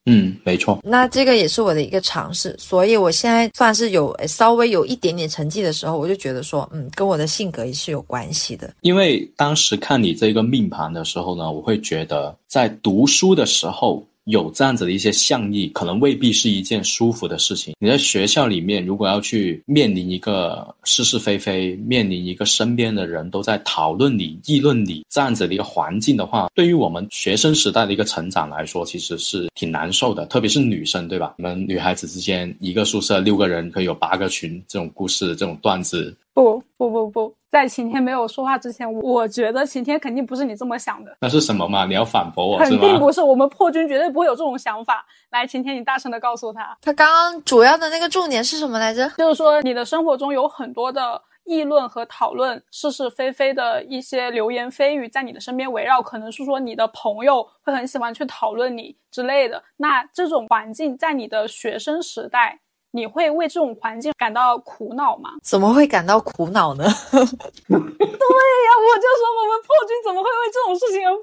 [0.04, 0.78] 嗯，没错。
[0.84, 8.74] 那这个也是我的一个尝试，所以我现在算是有稍微有一点点成绩的时候，我就觉得说，嗯，跟我的性格也是有关系的。
[8.82, 14.04] 因为当时看你这个命盘的时候呢，我会觉得在读书的时候。
[14.24, 17.74] 有这样子的一些象意，可能未必是一件舒服的事情。
[17.78, 30.24] 你在学校里面，如果要去面临一个是是非非，面临一个身边的人都在讨论你、议论你这样子的一个环境的话，对于我们学生时代的一个成长来说，其实是挺难受的。
[30.26, 31.34] 特别是女生，对吧？
[31.38, 36.16] 我们女孩子之间，一个宿舍六个人可以有八个群，这种故事、这种段子。
[36.34, 41.16] 不不不不，在晴天没有说话之前，我觉得晴天肯定不是你这么想的。
[41.20, 41.86] 那是什么嘛？
[41.86, 42.58] 你要反驳我？
[42.58, 45.06] 肯定不是，我们破军绝对不会有这种想法。
[45.30, 49.08] 来，晴天，你大声的告诉他，他刚刚主要的那个重点是什么来着？
[49.16, 59.62] 就是说你的生活中有很多的议论和讨论，是是非非的一些流言蜚语在你的身边围绕，可能是说你的朋友会很喜欢去讨论你之类的。
[59.76, 62.58] 那这种环境在你的学生时代。
[62.94, 65.30] 你会为这种环境感到苦恼吗？
[65.42, 66.84] 怎么会感到苦恼呢？
[67.10, 70.22] 对呀，我就说我们破军怎么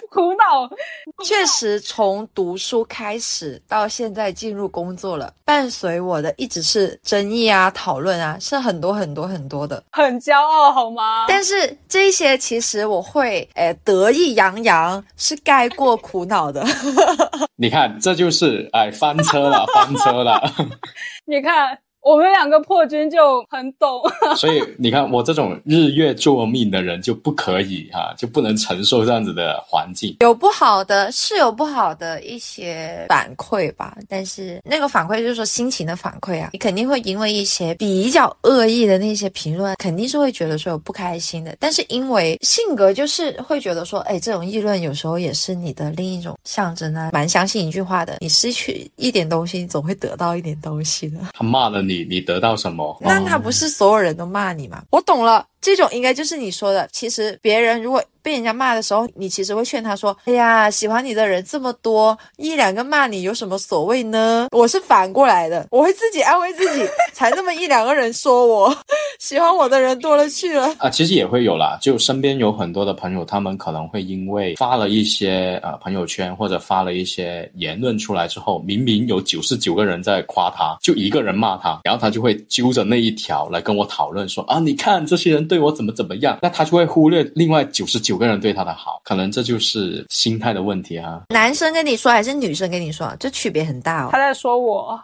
[0.09, 0.69] 苦恼？
[1.23, 11.25] 确实，从读书开始到现在进入工作了，伴随我的一直是争议啊、讨论啊，是很多很多很多的，很骄傲好吗？
[11.27, 16.65] 但是这些其实我会诶得意洋洋，是盖过苦恼的。
[17.55, 20.41] 你看，这就是哎翻车了，翻车了。
[21.25, 21.77] 你看。
[22.01, 24.01] 我们两个破军就很懂，
[24.35, 30.17] 所以你看我这种日月作命的人就不可以哈，就不能承受这样子的环境。
[30.21, 41.55] 有不好的是有不好的一些反馈吧，但是那个反馈就是说心情的反馈啊，你肯定会因为一些比较恶意的那些评论，肯定是会觉得说有不开心的。
[41.59, 51.19] 但是因为性格就是会觉得说，哎，这种议论有时候也是你的另一种象征啊，蛮相信一句话的，你失去一点东西，你总会得到一点东西的。
[51.33, 51.90] 他骂了你。
[51.91, 52.97] 你你得到什么？
[53.01, 54.83] 那他不是所有人都骂你吗？
[54.91, 56.89] 我懂了，这种应该就是你说的。
[56.91, 58.03] 其实别人如果。
[58.23, 68.77] 被人家骂的时候，你其实会劝他说：“哎呀，喜欢你的人这么多，一两个骂你有什么所谓呢？”我是反过来的，我会自己安慰自己，才那么一两个人说我
[69.17, 70.87] 喜欢我的人多了去了啊。
[70.87, 88.17] 其实也会有啦，就身边有很多的朋友，他们可能会因为发了一些呃朋友圈或者发了一些言论出来之后，明明有九十九个人在夸他，就一个人骂他，然后他就会揪着那一条来跟我讨论说：“啊，你看这些人对我怎么怎么样。”那他就会忽略另外九十九。
[88.21, 91.23] 个人对他的好，可能这就是心态的问题哈。
[91.29, 94.09] 男生跟你说还是女生跟你说，这区别很大哦。
[94.11, 95.01] 他在说我。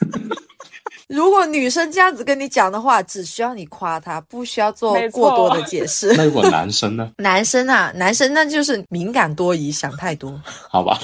[1.06, 6.12] 如果女生这样子跟你讲的话，只需要你夸她，不需要做过多的解释。
[6.18, 7.10] 那如果男生呢？
[7.18, 10.40] 男生啊，男生那就是敏感多疑，想太多。
[10.68, 10.98] 好吧，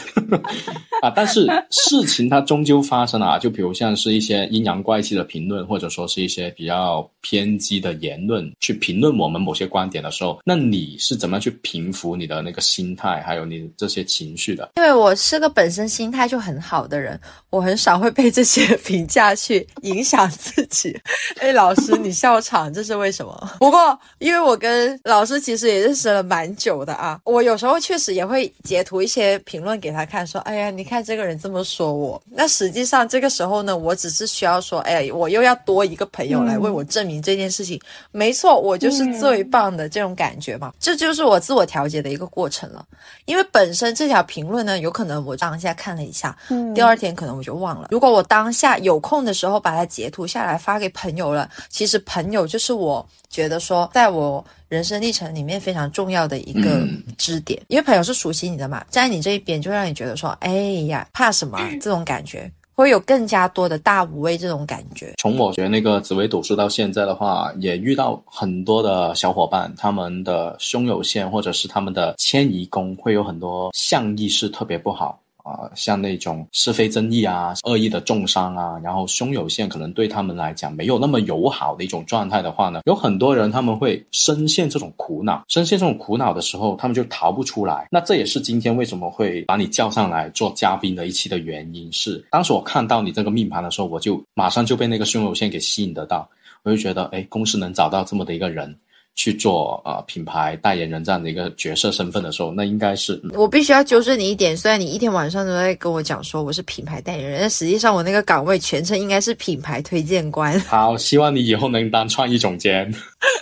[1.07, 14.71] 啊，但是事情它终究发生了啊，就比如像是一些阴阳怪气的评论，或者说是一些比较偏激的言论，去评论我们某些观点的时候，那你是怎么样去平复你的那个心态，还有你这些情绪的？
[14.77, 17.19] 因为我是个本身心态就很好的人，
[17.51, 19.67] 我很少会被这些 评价去。
[19.83, 20.99] 影响自己，
[21.39, 23.51] 哎，老师，你笑场，这是为什么？
[23.59, 32.23] 不过，因为我跟老师其实也认识了蛮久的啊，我有时候确实也会截图一些评论给他看，说，哎呀，你看这个人这么说我。
[32.31, 37.81] 那实际上这个时候呢，我只是需要说，哎，我又要多一个朋友来为我证明这件事情。
[38.13, 42.85] 没错，我就是最棒的这种感觉嘛，这就是我自我调节的一个过程了。
[43.25, 47.89] 因为本身这条评论呢，有可能我当下看了一下，嗯，第二天可能我就忘了。
[47.91, 49.87] 如果我当下有空的时候把它。
[49.97, 51.49] 截图下来发给朋友了。
[51.71, 60.51] 其实朋友就是我觉得说，在我人生历程里面非常重要的一个支点，因为朋友是熟悉你的嘛，在你这一边就让你觉得说，哎
[60.87, 65.13] 呀，怕什么这种感觉，会有更加多的大无畏这种感觉。
[65.19, 75.21] 从我学那个紫微斗数到现在的话，也遇到很多的小伙伴，他们的胸有线，或者是他们的迁移宫会有很多相意是特别不好。
[75.47, 87.87] 啊，像那种是非争议啊、恶意的重伤啊，然后凶有限，可能对他们来讲没有那么友好的一种状态的话呢，有很多人他们会深陷这种苦恼，深陷这种苦恼的时候，他们就逃不出来。
[87.93, 91.93] 那这也是今天为什么会把你叫上来做嘉宾的一期的原因。
[91.93, 96.29] 是当时我看到你这个命盘的时候，我就马上就被那个凶有限给吸引得到，
[96.65, 98.77] 我就觉得，哎，公司能找到这么的一个人。
[99.17, 104.57] 去做呃品牌代言人这样的一个角色身份的时候，那应该是我必须要纠正你一点。
[104.57, 110.61] 虽然你一天晚上都在跟我讲说我是品牌代言人，但实际上我那个岗位全称应该是品牌推荐官。
[110.69, 112.95] 好，希望你以后能当创意总监。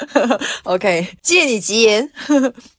[0.62, 2.08] OK，借你吉言。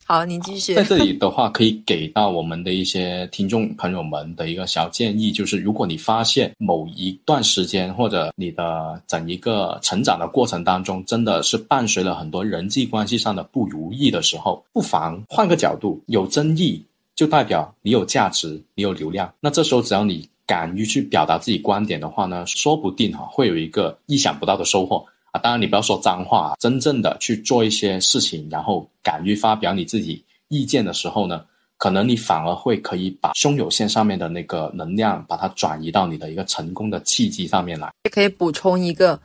[0.08, 0.76] 好，您继续。
[0.76, 16.86] 在这里的话，可以给到我们的一些听众朋友们的一个小建议，就是如果你发现某一段时间或者你的整一个成长的过程当中，真的是伴随了很多人际关系上的不如意的时候，不妨换个角度，有争议
[17.16, 19.34] 就代表你有价值，你有流量。
[19.39, 25.03] 那这时候只要你敢于去表达自己观点的话呢，说不定哈会有一个意想不到的收获。
[25.38, 31.44] 当然，你不要说脏话，真正的去做一些事情，然后敢于发表你自己意见的时候呢，
[31.78, 37.92] 可能你反而会可以把胸有线上面的那个能量，把它转移到你的一个成功的契机上面来。
[38.04, 39.20] 也可以补充一个，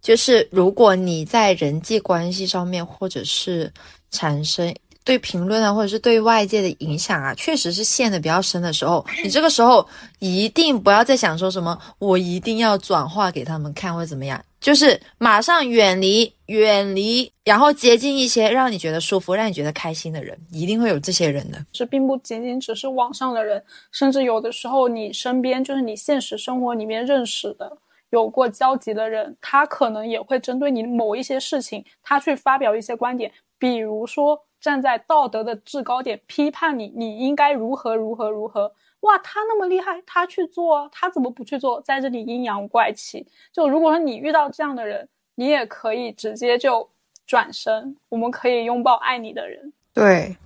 [0.00, 3.72] 就是如果你在人际关系上面，或者是
[4.10, 4.74] 产生。
[5.06, 9.88] 对评论啊，或者是对外界的影响啊，确实是陷得比较深的时候，你这个时候
[10.18, 21.64] 一定不要再想说什么，我一定要转化给他们看或者怎么样，就是马上远离，远离，然后接近一些让你觉得舒服、让你觉得开心的人，一定会有这些人的。
[21.72, 27.78] 是并不仅仅只是网上的人，甚至有的时候你身边就是你现实生活里面认识的、
[28.10, 34.36] 有过交集的人，他可能也会针对你某一些事情，他去发表一些观点，比如说。
[34.66, 38.72] 站在道德的制高点批判你，你应该如何如何如何？
[39.02, 41.80] 哇，他那么厉害，他去做，他怎么不去做？
[41.82, 43.24] 在这里阴阳怪气。
[43.52, 46.88] 就如果说你遇到这样的人，你也可以直接就
[47.28, 49.72] 转身，我们可以拥抱爱你的人。
[49.94, 50.36] 对，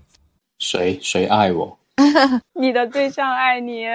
[0.58, 1.78] 谁谁爱我？
[2.52, 3.86] 你的对象爱你，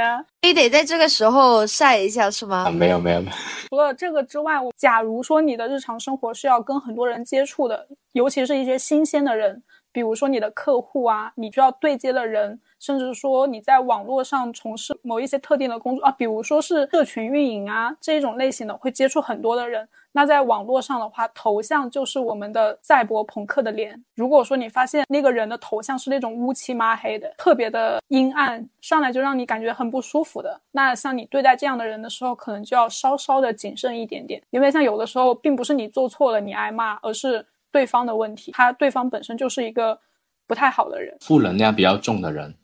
[0.42, 2.66] 非得在这个时候晒一下是吗？
[2.68, 3.38] 啊，没有没有没有。
[3.70, 9.62] 除了这个之外，我假如说你的日常生活是要跟很多人接触的，尤其是一些新鲜的人。
[9.96, 19.88] 比如说你的客户啊，你就要对接的人，甚至说你在网络上从事某一些特定的工作啊，比如说是社群运营啊这一种类型的，会接触很多的人。
[20.12, 24.02] 那在网络上的话，头像就是我们的赛博朋克的脸。
[24.16, 37.46] 如果说你发现那个人的头像是那种乌漆抹黑的，特别的阴暗，上来就让你感觉很不舒服的，那像你对待这样的人的时候，可能就要稍稍的谨慎一点点，因为像有的时候并不是你做错了你挨骂，而是。
[37.76, 40.00] 对方的问题，他对方本身就是一个
[40.48, 42.56] 不太好的人，负能量比较重的人。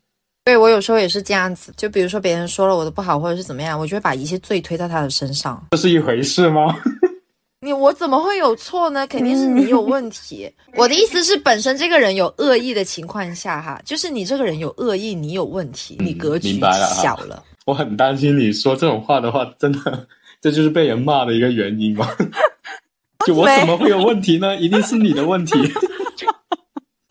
[0.42, 5.62] 对我有时候也是这样子，就比如说别人说了我的不好，或者是怎么样，我就会把一切罪推到他的身上。
[5.72, 6.74] 这是一回事吗？
[7.60, 9.06] 你我怎么会有错呢？
[9.06, 10.50] 肯定是你有问题。
[10.74, 16.58] 我的意思是，本身这个人有恶意的情况下，哈，就是你这个人有恶意，你有问题，你格局
[17.02, 17.44] 小了。
[17.66, 20.08] 我很担心你说这种话的话，真的
[20.40, 22.08] 这就是被人骂的一个原因吗？
[23.26, 24.56] 就我怎么会有问题呢？
[24.56, 25.52] 一定是你的问题。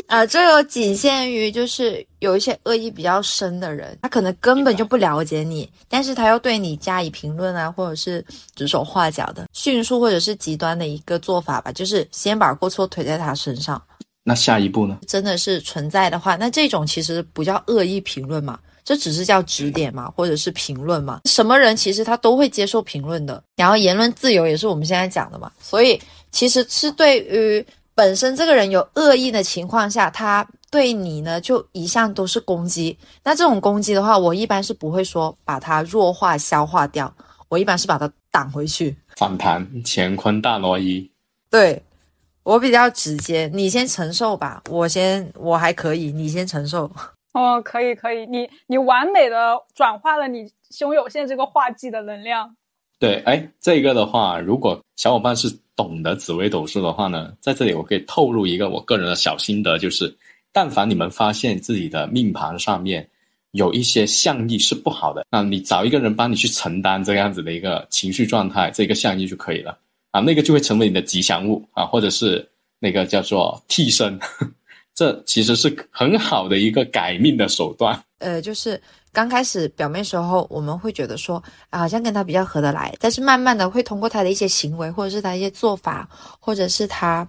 [0.07, 8.24] 啊， 这个仅限于就是有一些恶意比较深的人，他可能根本就不了解你，但是他要对你加以评论啊，或者是
[8.55, 13.82] 指手画脚的，迅速或者是极端的一个做法吧，就是先把过错推在他身上。
[14.24, 14.99] 那下一步呢？
[15.07, 18.59] 真的是存在的话，那这种其实不叫恶意评论嘛。
[18.84, 21.21] 这只是叫指点嘛，或者是评论嘛？
[21.25, 23.43] 什么人其实他都会接受评论的。
[23.55, 25.51] 然后言论自由也是我们现在讲的嘛。
[25.61, 26.01] 所以
[26.32, 32.97] 其实是对于本身这个人有恶意的情况下，他对你呢就一向都是攻击。
[33.23, 37.13] 那这种攻击的话，我一般是不会说把它弱化消化掉，
[37.49, 38.95] 我一般是把它挡回去。
[39.17, 41.11] 反弹，乾坤大挪移。
[41.49, 41.84] 对
[42.43, 46.89] 我比较直接，你先承受吧，我先我还可以，你先承受。
[47.34, 52.55] 哦，可以可以，你你完美的转化了你胸有线这个画技的能量。
[52.99, 60.15] 对，哎，这个的话，如果小伙伴是懂得紫微斗数的话呢，在这里我可以透露一个我个人的小心得，就是
[60.51, 63.09] 但凡你们发现自己的命盘上面
[63.51, 69.77] 有一些象意是不好的，那你找一个人帮你去承担这样子的一个情绪状态，这个象意就可以了
[70.11, 74.19] 啊，那个就会成为你的吉祥物啊，或者是那个叫做替身。
[74.94, 77.98] 这其实是很好的一个改命的手段。
[78.20, 78.80] 呃，就是
[79.12, 86.08] 刚开始表面时候，我们会觉得说，啊，好像跟他比较合得来，但是慢慢的会通过他的一些行为，或者是他一些做法，
[86.39, 87.28] 或者是他，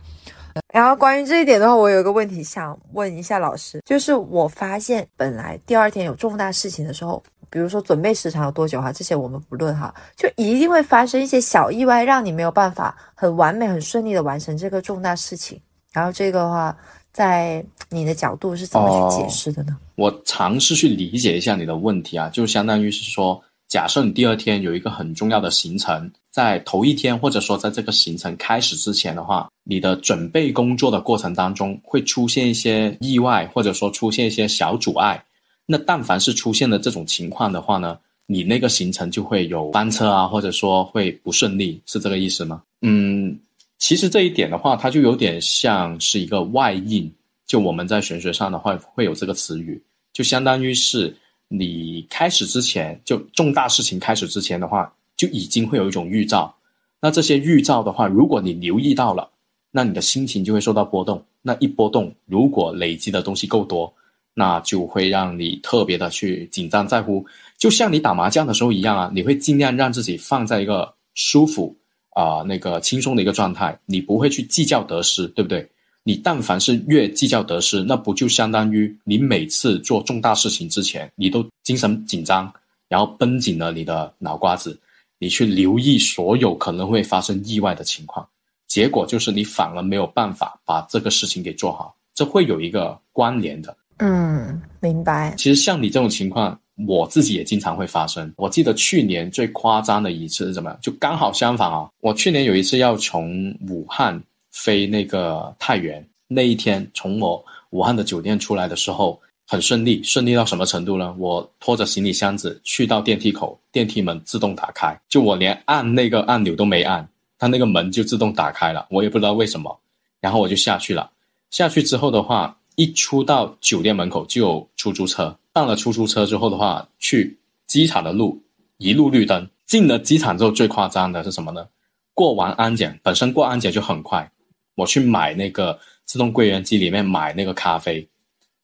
[0.73, 15.59] 然后关于这一点的话，我有一个问题想问一下老师，就是我发现本来第二天有重大事情的时候，比如说准备时长有多久哈，这些我们不论哈，就一定会发生一些小意外，让你没有办法很完美、很顺利的完成这个重大事情。
[15.91, 16.77] 然后这个的话。
[17.13, 19.77] 在你的角度是怎么去解释的呢？
[19.97, 35.23] 我尝试去理解一下你的问题啊，就相当于是说，假设你第二天有一个很重要的行程，在头一天或者说在这个行程开始之前的话，你的准备工作的过程当中会出现一些意外，或者说出现一些小阻碍。
[35.67, 42.63] 那但凡是出现了这种情况的话呢，你那个行程就会有翻车啊，或者说会不顺利，是这个意思吗？
[42.81, 43.39] 嗯，
[43.83, 47.13] 其实这一点的话，它就有点像是一个外应，
[47.49, 51.13] 就我们在玄学上的话会有这个词语，就相当于是。
[51.55, 56.55] 你开始之前，就重大事情开始之前的话，就已经会有一种预兆。
[56.99, 59.29] 那这些预兆的话，如果你留意到了，
[59.71, 61.23] 那你的心情就会受到波动。
[61.43, 63.93] 那一波动，如果累积的东西够多，
[64.33, 67.23] 那就会让你特别的去紧张在乎。
[67.59, 71.77] 就像你打麻将的时候一样啊，你会尽量让自己放在一个舒服
[72.15, 75.69] 啊那个轻松的一个状态，你不会去计较得失，对不对？
[76.05, 82.53] 你但凡是越计较得失，那不就相当于你每次做重大事情之前，你都精神紧张，
[82.89, 84.77] 然后绷紧了你的脑瓜子，
[85.19, 88.29] 你去留意所有可能会发生意外的情况，
[88.67, 93.77] 结果就是你反而没有办法把这个事情给做好，这会有一个关联的。
[93.99, 95.33] 嗯，明白。
[95.39, 98.33] 其实像你这种情况，我自己也经常会发生。
[98.37, 100.77] 我记得去年最夸张的一次是什么？
[100.83, 101.89] 就刚好相反啊！
[102.01, 104.23] 我去年有一次要从武汉。
[104.55, 111.17] 飞那个太原那一天，从我武汉的酒店出来的时候很顺利，顺利到什么程度呢？
[111.19, 117.09] 我拖着行李箱子去到电梯口，电梯门自动打开，就我连按那个按钮都没按，
[117.39, 119.75] 它那个门就自动打开了，我也不知道为什么。
[120.21, 121.11] 然后我就下去了，
[121.51, 128.43] 下去之后的话，一出到酒店门口就有出租车，上了出租车之后的话，去机场的路
[128.79, 131.67] 一路绿灯，进了机场之后最夸张的是什么呢？
[132.15, 134.31] 过完安检，本身过安检就很快。
[134.75, 138.07] 我去买那个自动柜员机里面买那个咖啡，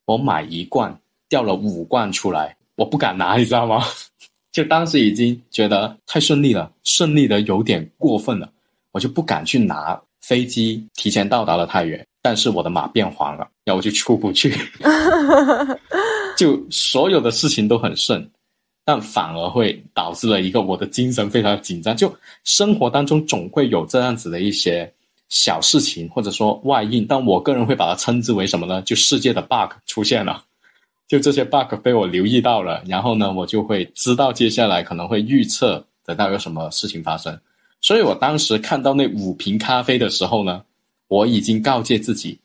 [0.06, 0.98] 我买一罐
[1.28, 3.84] 掉了五罐出来，我不敢拿，你知道吗？
[4.50, 8.50] 就当时已经觉得太顺利了，顺利的有点过分了，
[8.92, 10.00] 我就不敢去拿。
[10.20, 14.54] 飞机提前到达了太原，但是我的马变黄了，然后我就出不去，
[16.36, 18.28] 就所有的事情都很顺，
[18.84, 21.96] 但反而会导致了一个我的精神非常紧张。
[21.96, 22.14] 就
[22.44, 24.92] 生活当中总会有这样子的一些。
[25.30, 28.80] 小事情或者说外应，但我个人会把它称之为什么呢？
[28.80, 30.42] 就世界的 bug 出现了，
[31.06, 37.38] 就这些 bug 被我留意到了，然后呢，我就会知道接下来可能会预测得到有什么事情发生。
[37.82, 40.62] 所以我当时看到那五瓶咖啡的时候呢，
[41.08, 42.38] 我已经告诫自己，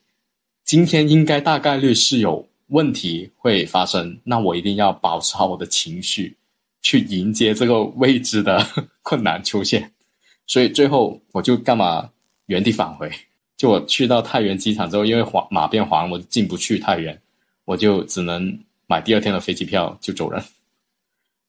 [0.64, 6.36] 今天应该大概率是有问题会发生，那我一定要保持好我的情绪，
[6.82, 8.66] 去迎接这个未知的
[9.02, 9.92] 困难出现。
[10.46, 12.10] 所以最后我就干嘛？
[12.46, 13.10] 原地返回，
[13.56, 17.18] 就我去到太原机场之后，因为黄马变黄，我进不去太原，
[17.64, 20.42] 我就只能买第二天的飞机票就走人。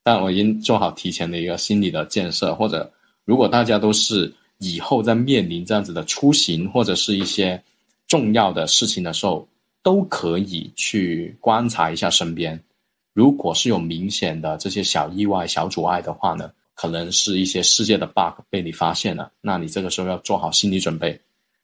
[0.01, 2.89] 但我已经做好提前的一个心理的建设，或者
[3.26, 7.62] 如果大家都是以后在面临这样子的出行或者是一些
[8.08, 9.47] 重要的事情的时候，
[9.84, 12.60] 都可以去观察一下身边，
[13.14, 16.51] 如果是有明显的这些小意外、小阻碍的话呢？
[16.78, 21.18] 可能是一些世界的 bug 被你发现了，那你这个时候要做好心理准备，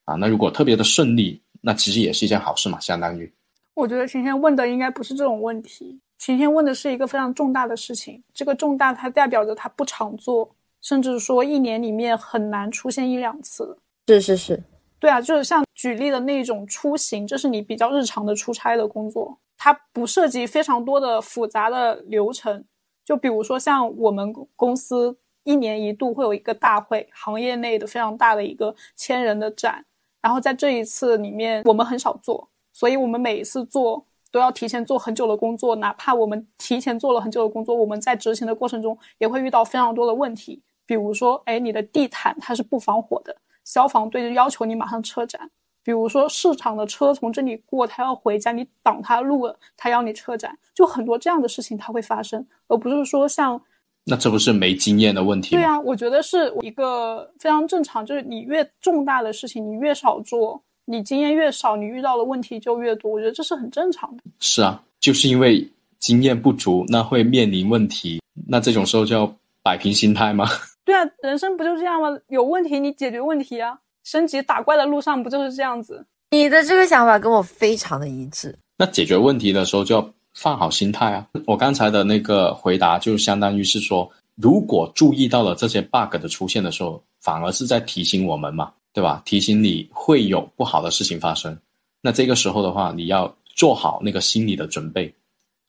[0.06, 3.30] 啊，那如果特别的顺利，那其实也是一件好事嘛，相当于。
[3.74, 10.50] 我觉得晴天问的应该不是这种问题，晴天问的是一个非常重大的事情，这个重大它代表着它不常做，
[10.82, 13.78] 甚至说一年里面很难出现一两次。
[14.08, 14.64] 是是是，
[15.00, 22.66] 对啊，就是像举例的那种出行，这是你比较日常的出差的工作，它不涉及非常多的复杂的流程。
[23.06, 29.86] 就比如说，像我们公司一年一度会有一个大会，行业内的非常大的一个千人的展。
[30.22, 35.76] 然后在这一次里面，我们很少做，所以我们每一次做都要提前做很久的工作。
[35.78, 40.62] 哪怕我们提前做了很久的工作，我们在执行的过程中也会遇到非常多的问题。
[40.92, 43.34] 比如说，哎，你的地毯它是不防火的，
[43.64, 45.50] 消防队就要求你马上撤展。
[45.86, 53.58] 比如说市场的车从这里过，他要回家，你挡他路了，他要你撤展，就很多这样的事情它会发生，而不是说像，
[54.04, 55.62] 那这不是没经验的问题吗？
[55.62, 64.24] 对啊，我觉得是一个非常正常，就是你越重大的事情你越少做，你经验越少，你遇到的问题就越多，我觉得这是很正常的。
[64.42, 65.66] 是啊，就是因为
[66.00, 69.34] 经验不足，那会面临问题，那这种时候就要
[69.64, 70.48] 摆平心态吗？
[70.84, 72.10] 对啊，人生不就这样吗？
[72.28, 73.78] 有问题你解决问题啊。
[74.04, 76.04] 升级打怪的路上不就是这样子？
[76.32, 78.58] 你的这个想法跟我非常的一致。
[78.78, 81.28] 那解决问题的时候就要放好心态啊！
[81.46, 89.22] 我刚才的那个回答就相当于是说，如果注意到了这些 bug 的出现的时候，反而是在提醒我们嘛，对吧？
[89.24, 91.56] 提醒你会有不好的事情发生。
[92.02, 95.14] 那这个时候的话，你要做好那个心理的准备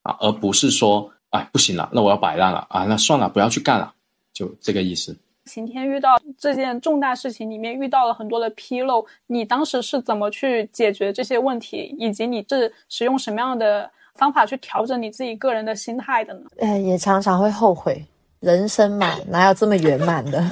[0.05, 3.93] 啊，而不是说哎，不行了，那我要摆烂了啊，那算了，不要去干了，
[4.33, 5.17] 就这个意思。
[5.45, 16.43] 晴天遇到这件重大事情里面遇到了很多的纰漏，你当时是怎么去解决这些问题，以及你是使用什么样的方法去调整你自己个人的心态的呢？
[16.59, 18.07] 呃，也常常会后悔，
[18.39, 20.49] 人生嘛，哪有这么圆满的？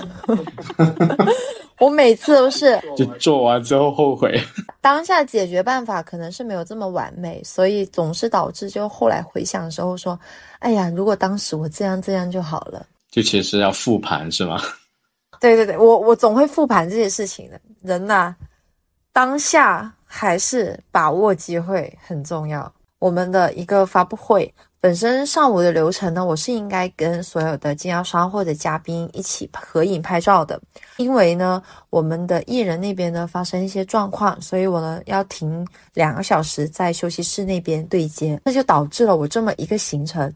[1.78, 4.38] 我每次都是 就做完之后后悔。
[4.80, 10.18] 当下解决办法可能是没有这么完美，所以总是导致就后来回想的时候说，
[10.58, 12.84] 哎呀，如果当时我这样这样就好了。
[13.10, 14.60] 就其实要复盘是吗？
[15.40, 17.60] 对对对，我我总会复盘这些事情的。
[17.82, 18.34] 人呐，
[19.12, 22.70] 当下还是把握机会很重要。
[22.98, 30.60] 我们的一个发布会本身上午的流程呢，我是应该跟所有的经销商或者嘉宾一起合影拍照的。
[30.98, 40.30] 因为呢，我们的艺人那边呢发生一些状况，所以我呢要停两个小时在休息室那边对接，那就导致了我这么一个行程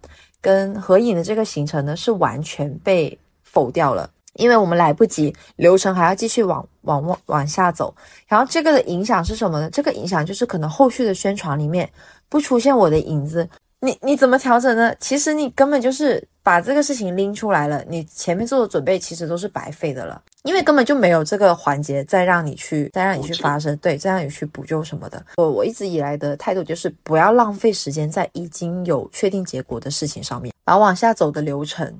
[0.45, 4.11] 跟合影的这个行程呢是完全被否掉了。
[4.34, 7.95] 因为我们来不及，流程还要继续往往往往下走，
[8.26, 9.70] 然后这个的影响是什么呢？
[9.70, 11.88] 这个影响就是可能后续的宣传里面
[12.28, 14.92] 不出现我的影子，你你怎么调整呢？
[14.99, 25.24] 其实你根本就是把这个事情拎出来了，你前面做的准备其实都是白费的了，因为根本就没有这个环节再让你去再让你去发生，对，再让你去补救什么的。
[25.36, 31.92] 我我一直以来的态度就是不要浪费时间在已经有确定结果的事情上面，把往下走的流程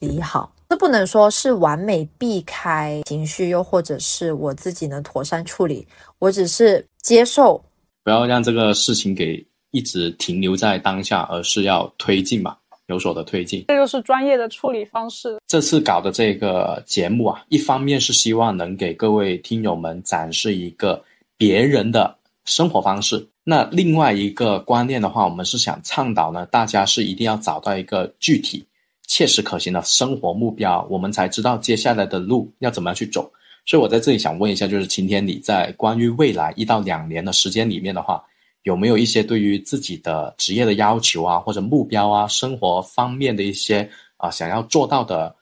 [0.00, 0.52] 理好。
[0.68, 5.86] 这不能说是完美避开情绪，又或者是我自己能妥善处理。
[6.18, 7.62] 我只是接受，
[8.02, 13.64] 不要让这个事情给一直停留在当下，而是要推进嘛，有所的推进。
[13.68, 15.38] 这就是专业的处理方式。
[15.46, 21.02] 这次搞的这个节目啊，一方面是希望能给各位听友们展示一个
[21.36, 28.64] 别人的生活方式，那另外一个观念的话，我们是想倡导呢，大家是一定要找到一个具体。
[29.08, 33.30] 切实可行的生活目标，我们才知道接下来的路要怎么样去走。
[33.66, 38.24] 所以我在这里想问一下，就是晴天，你在关于未来一到两年的时间里面的话，
[38.62, 45.34] 有没有一些对于自己的职业的要求啊，或者目标啊，生活方面的一些啊想要做到的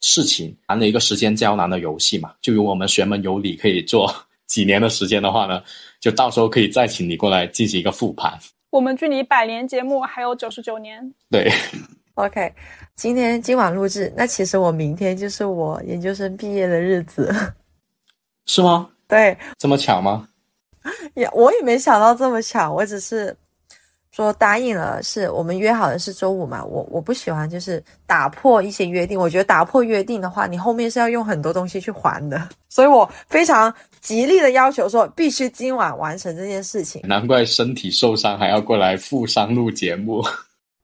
[0.00, 0.56] 事情？
[0.66, 4.14] 玩了一个时间胶囊的游戏嘛，就如我们玄门有理可以做
[4.46, 5.62] 几年的时间的话呢，
[6.00, 8.38] 就到时候可以再请你过来进行一个复盘。
[8.70, 11.12] 我们距离百年节目还有九十九年。
[11.30, 11.50] 对。
[12.14, 12.52] OK，
[12.96, 17.32] 今天今晚录制，那其实我明天就是我研究生毕业的日子，
[18.46, 18.90] 是吗？
[19.06, 20.28] 对，这么巧吗？
[21.14, 23.36] 也我也没想到这么巧，我只是
[24.10, 26.64] 说答应了，是我们约好的是周五嘛。
[26.64, 37.02] 我我不喜欢就是打破一些约定，我觉得打破约定的话，你后面是要用很多东西去还的， 所以我非常极力的要求说，必须今晚完成这件事情。
[37.04, 40.24] 难怪身体受伤还要过来负伤录节目，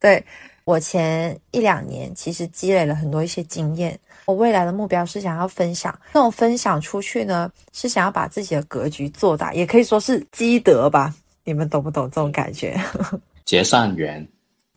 [0.00, 0.24] 对。
[0.66, 11.14] 我前一两年其实积累了很多一些经验，我未来的目标是想要分享，这种分享出去呢，是想要把自己的格局做大，也可以说是积德吧。
[11.44, 12.78] 你们懂不懂这种感觉？
[13.44, 14.26] 结善缘。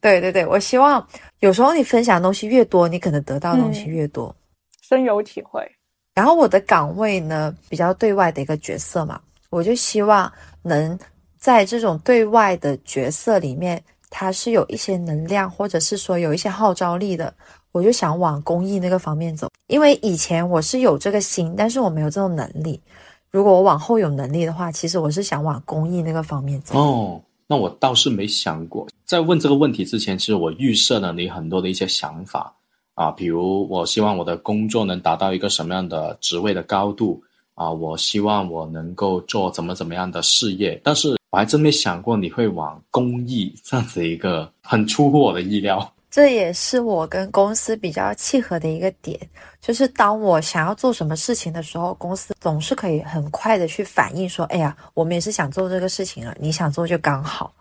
[0.01, 1.05] 对对对，我希望
[1.39, 4.35] 有时候你分享的东西越多，你可能得到的东西越多。
[4.81, 5.65] 深有体会。
[6.13, 10.31] 然后我的岗位呢，比较对外的一个角色嘛，我就希望
[10.61, 10.97] 能
[11.37, 13.81] 在这种对外的角色里面。
[14.09, 17.33] 它是有一些能量，或者是说有一些号召力的，
[17.77, 19.47] 我就想往公益那个方面走。
[19.67, 22.81] 因为以前我是有这个心，但是我没有这种能力。
[23.29, 26.77] 如果我往后有能力的话，其实我是想往公益那个方面走。
[26.77, 28.87] 哦，那我倒是没想过。
[29.05, 32.51] 在问这个问题之前，其实我预设了你很多的一些想法
[32.95, 37.21] 啊，比如我希望我的工作能达到一个什么样的职位的高度
[37.53, 41.15] 啊，我希望我能够做怎么怎么样的事业，但是。
[41.29, 45.85] 我还真没想过你会往公益这样子一个很出乎我的意料。
[46.17, 49.15] 这也是我跟公司比较契合的一个点，
[49.61, 57.53] 就是当我想要做什么事情的时候，公司总是可以很快的去反应说：“哎呀，我们也是想做这个事情了，你想做就刚好。”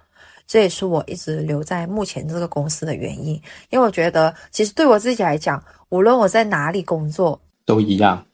[0.48, 3.34] 这也是我一直留在目前这个公司的原因，
[3.68, 8.24] 因为我觉得其实对我自己来讲，无论我在哪里工作都一样。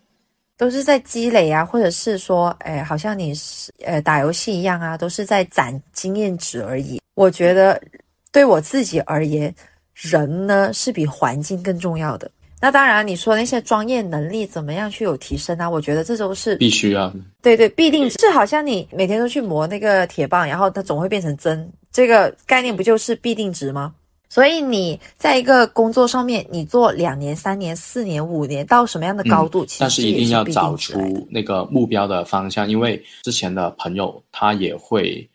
[0.57, 7.01] 都是在积累啊，或者是说，哎，好像你是呃打游戏一样啊，都是在攒经验值而已。
[7.15, 7.83] 我觉得
[8.31, 9.53] 对我自己而言，
[9.95, 12.31] 人呢是比环境更重要的。
[12.61, 15.69] 那当然，你说那些专业能力怎么样去有提升啊？
[15.69, 17.13] 我觉得这都是必须啊。
[17.43, 23.93] 对对，必定是好像你每天都去磨那个铁棒，然后它总会变成针，这个概念不就是必定值吗？
[24.29, 29.67] 所以你在一个工作上面，你做两年、三年、四年、五年，到什么样的高度？
[29.67, 35.29] 其实但是一定要找出那个目标的方向，因为之前的朋友他也会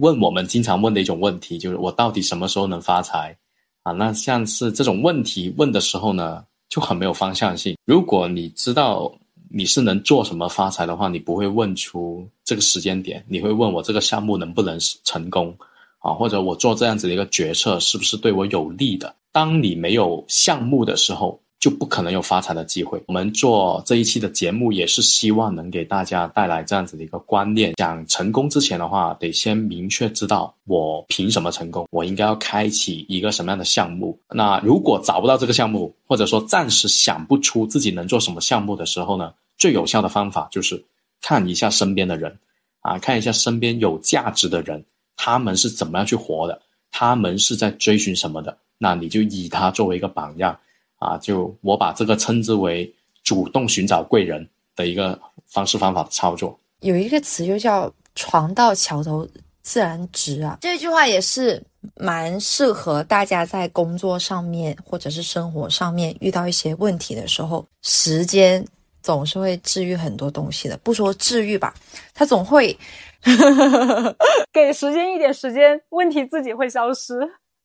[0.00, 3.36] 问我们经常问的一种问题，就是我到底什么时候能发财
[3.82, 3.92] 啊。
[3.92, 7.76] 那像是这种问题问的时候呢，就很没有方向性。
[7.84, 9.12] 如果你知道
[9.50, 15.54] 你是能做什么发财的话，你不会问出这个时间点，你会问我这个项目能不能成功
[15.98, 19.14] 啊，或者我做这样子的一个决策是不是对我有利的。
[19.32, 21.41] 当你没有项目的时候。
[21.62, 23.00] 就不可能有发财的机会。
[23.06, 34.18] 我们做这一期的节目，也是希望能给大家带来这样子的一个观念：想成功之前的话，得先明确知道我凭什么成功，我应该要开启一个什么样的项目。
[34.28, 40.84] 那如果找不到这个项目，或者说暂时想不出自己能做什么项目的时候呢，最有效的方法就是
[41.20, 42.36] 看一下身边的人，
[42.80, 44.84] 啊，看一下身边有价值的人，
[45.14, 46.60] 他们是怎么样去活的，
[46.90, 50.58] 他们是在追寻什么的，那你就以他作为一个榜样。
[51.02, 52.92] 啊，就我把这个称之为
[53.24, 56.58] 主动寻找贵人的一个方式方法的操作。
[56.80, 59.26] 有一个词就叫“床到桥头
[59.62, 61.62] 自然直”啊，这句话也是
[61.96, 68.64] 蛮适合大家在工作上面或者是生活上面遇到一些问题的时候，时间
[69.02, 70.76] 总是会治愈很多东西的。
[70.78, 71.74] 不说治愈吧，
[72.14, 72.76] 它总会
[74.52, 77.14] 给时间一点时间，问题自己会消失。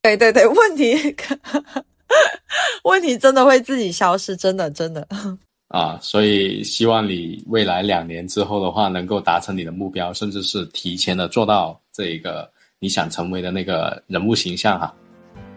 [0.03, 1.15] 对对对，问题。
[2.83, 5.07] 问题真的会自己消失，真的真的
[5.69, 5.97] 啊！
[6.01, 12.49] 所以希望你未来两年之后的话，能够达成你的目标，甚至是提前的做到这一个
[12.79, 14.93] 你想成为的那个人物形象哈。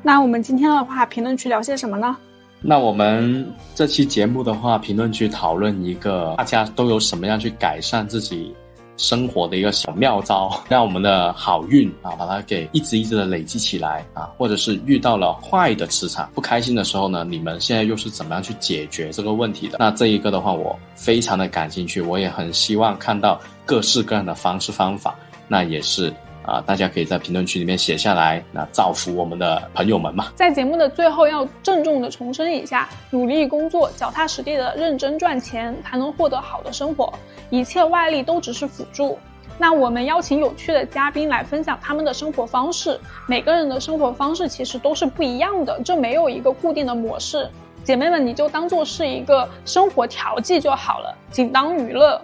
[0.03, 2.17] 那我们今天的话，评论区聊些什么呢？
[2.63, 8.55] 那我们这期节目的话，评论区讨论一个大家都有什么样去改善自己。
[9.01, 19.79] 生活的一个小妙招，让我们的好运啊，把它给一直一直的累积起来啊，或者是遇到了坏的磁场，不开心的时候呢，你们现在又是怎么样去解决这个问题的？
[19.81, 25.17] 那这一个的话，我非常的感兴趣，我也很希望看到各式各样的方式方法。
[25.49, 26.15] 那也是
[26.51, 30.33] 啊，大家可以在评论区里面写下来，那造福我们的朋友们嘛。
[30.35, 37.13] 在节目的最后，要郑重的重申一下：努力工作，脚踏实地的认真赚钱，才能获得好的生活。
[37.51, 39.17] 一切外力都只是辅助。
[39.59, 42.99] 那我们邀请有趣的嘉宾来分享他们的生活方式。
[43.29, 47.49] 每个人的生活方式其实都是不一样的，这没有一个固定的模式。
[47.85, 52.21] 姐妹们，你就当做是一个生活调剂就好了，仅当娱乐。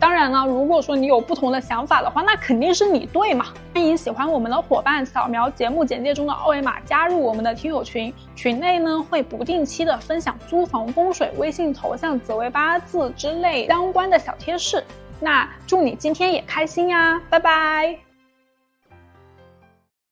[0.00, 3.46] 当然了，如果说你有不同的想法的话，那肯定是你对嘛。
[3.74, 14.82] 欢迎喜欢我们的伙伴扫描节目简介中的二维码加入我们的听友群，群内呢会不定期的分享租房风水、微信头像、紫微八字之类相关的小贴士。
[15.20, 18.07] 那祝你今天也开心呀，拜拜。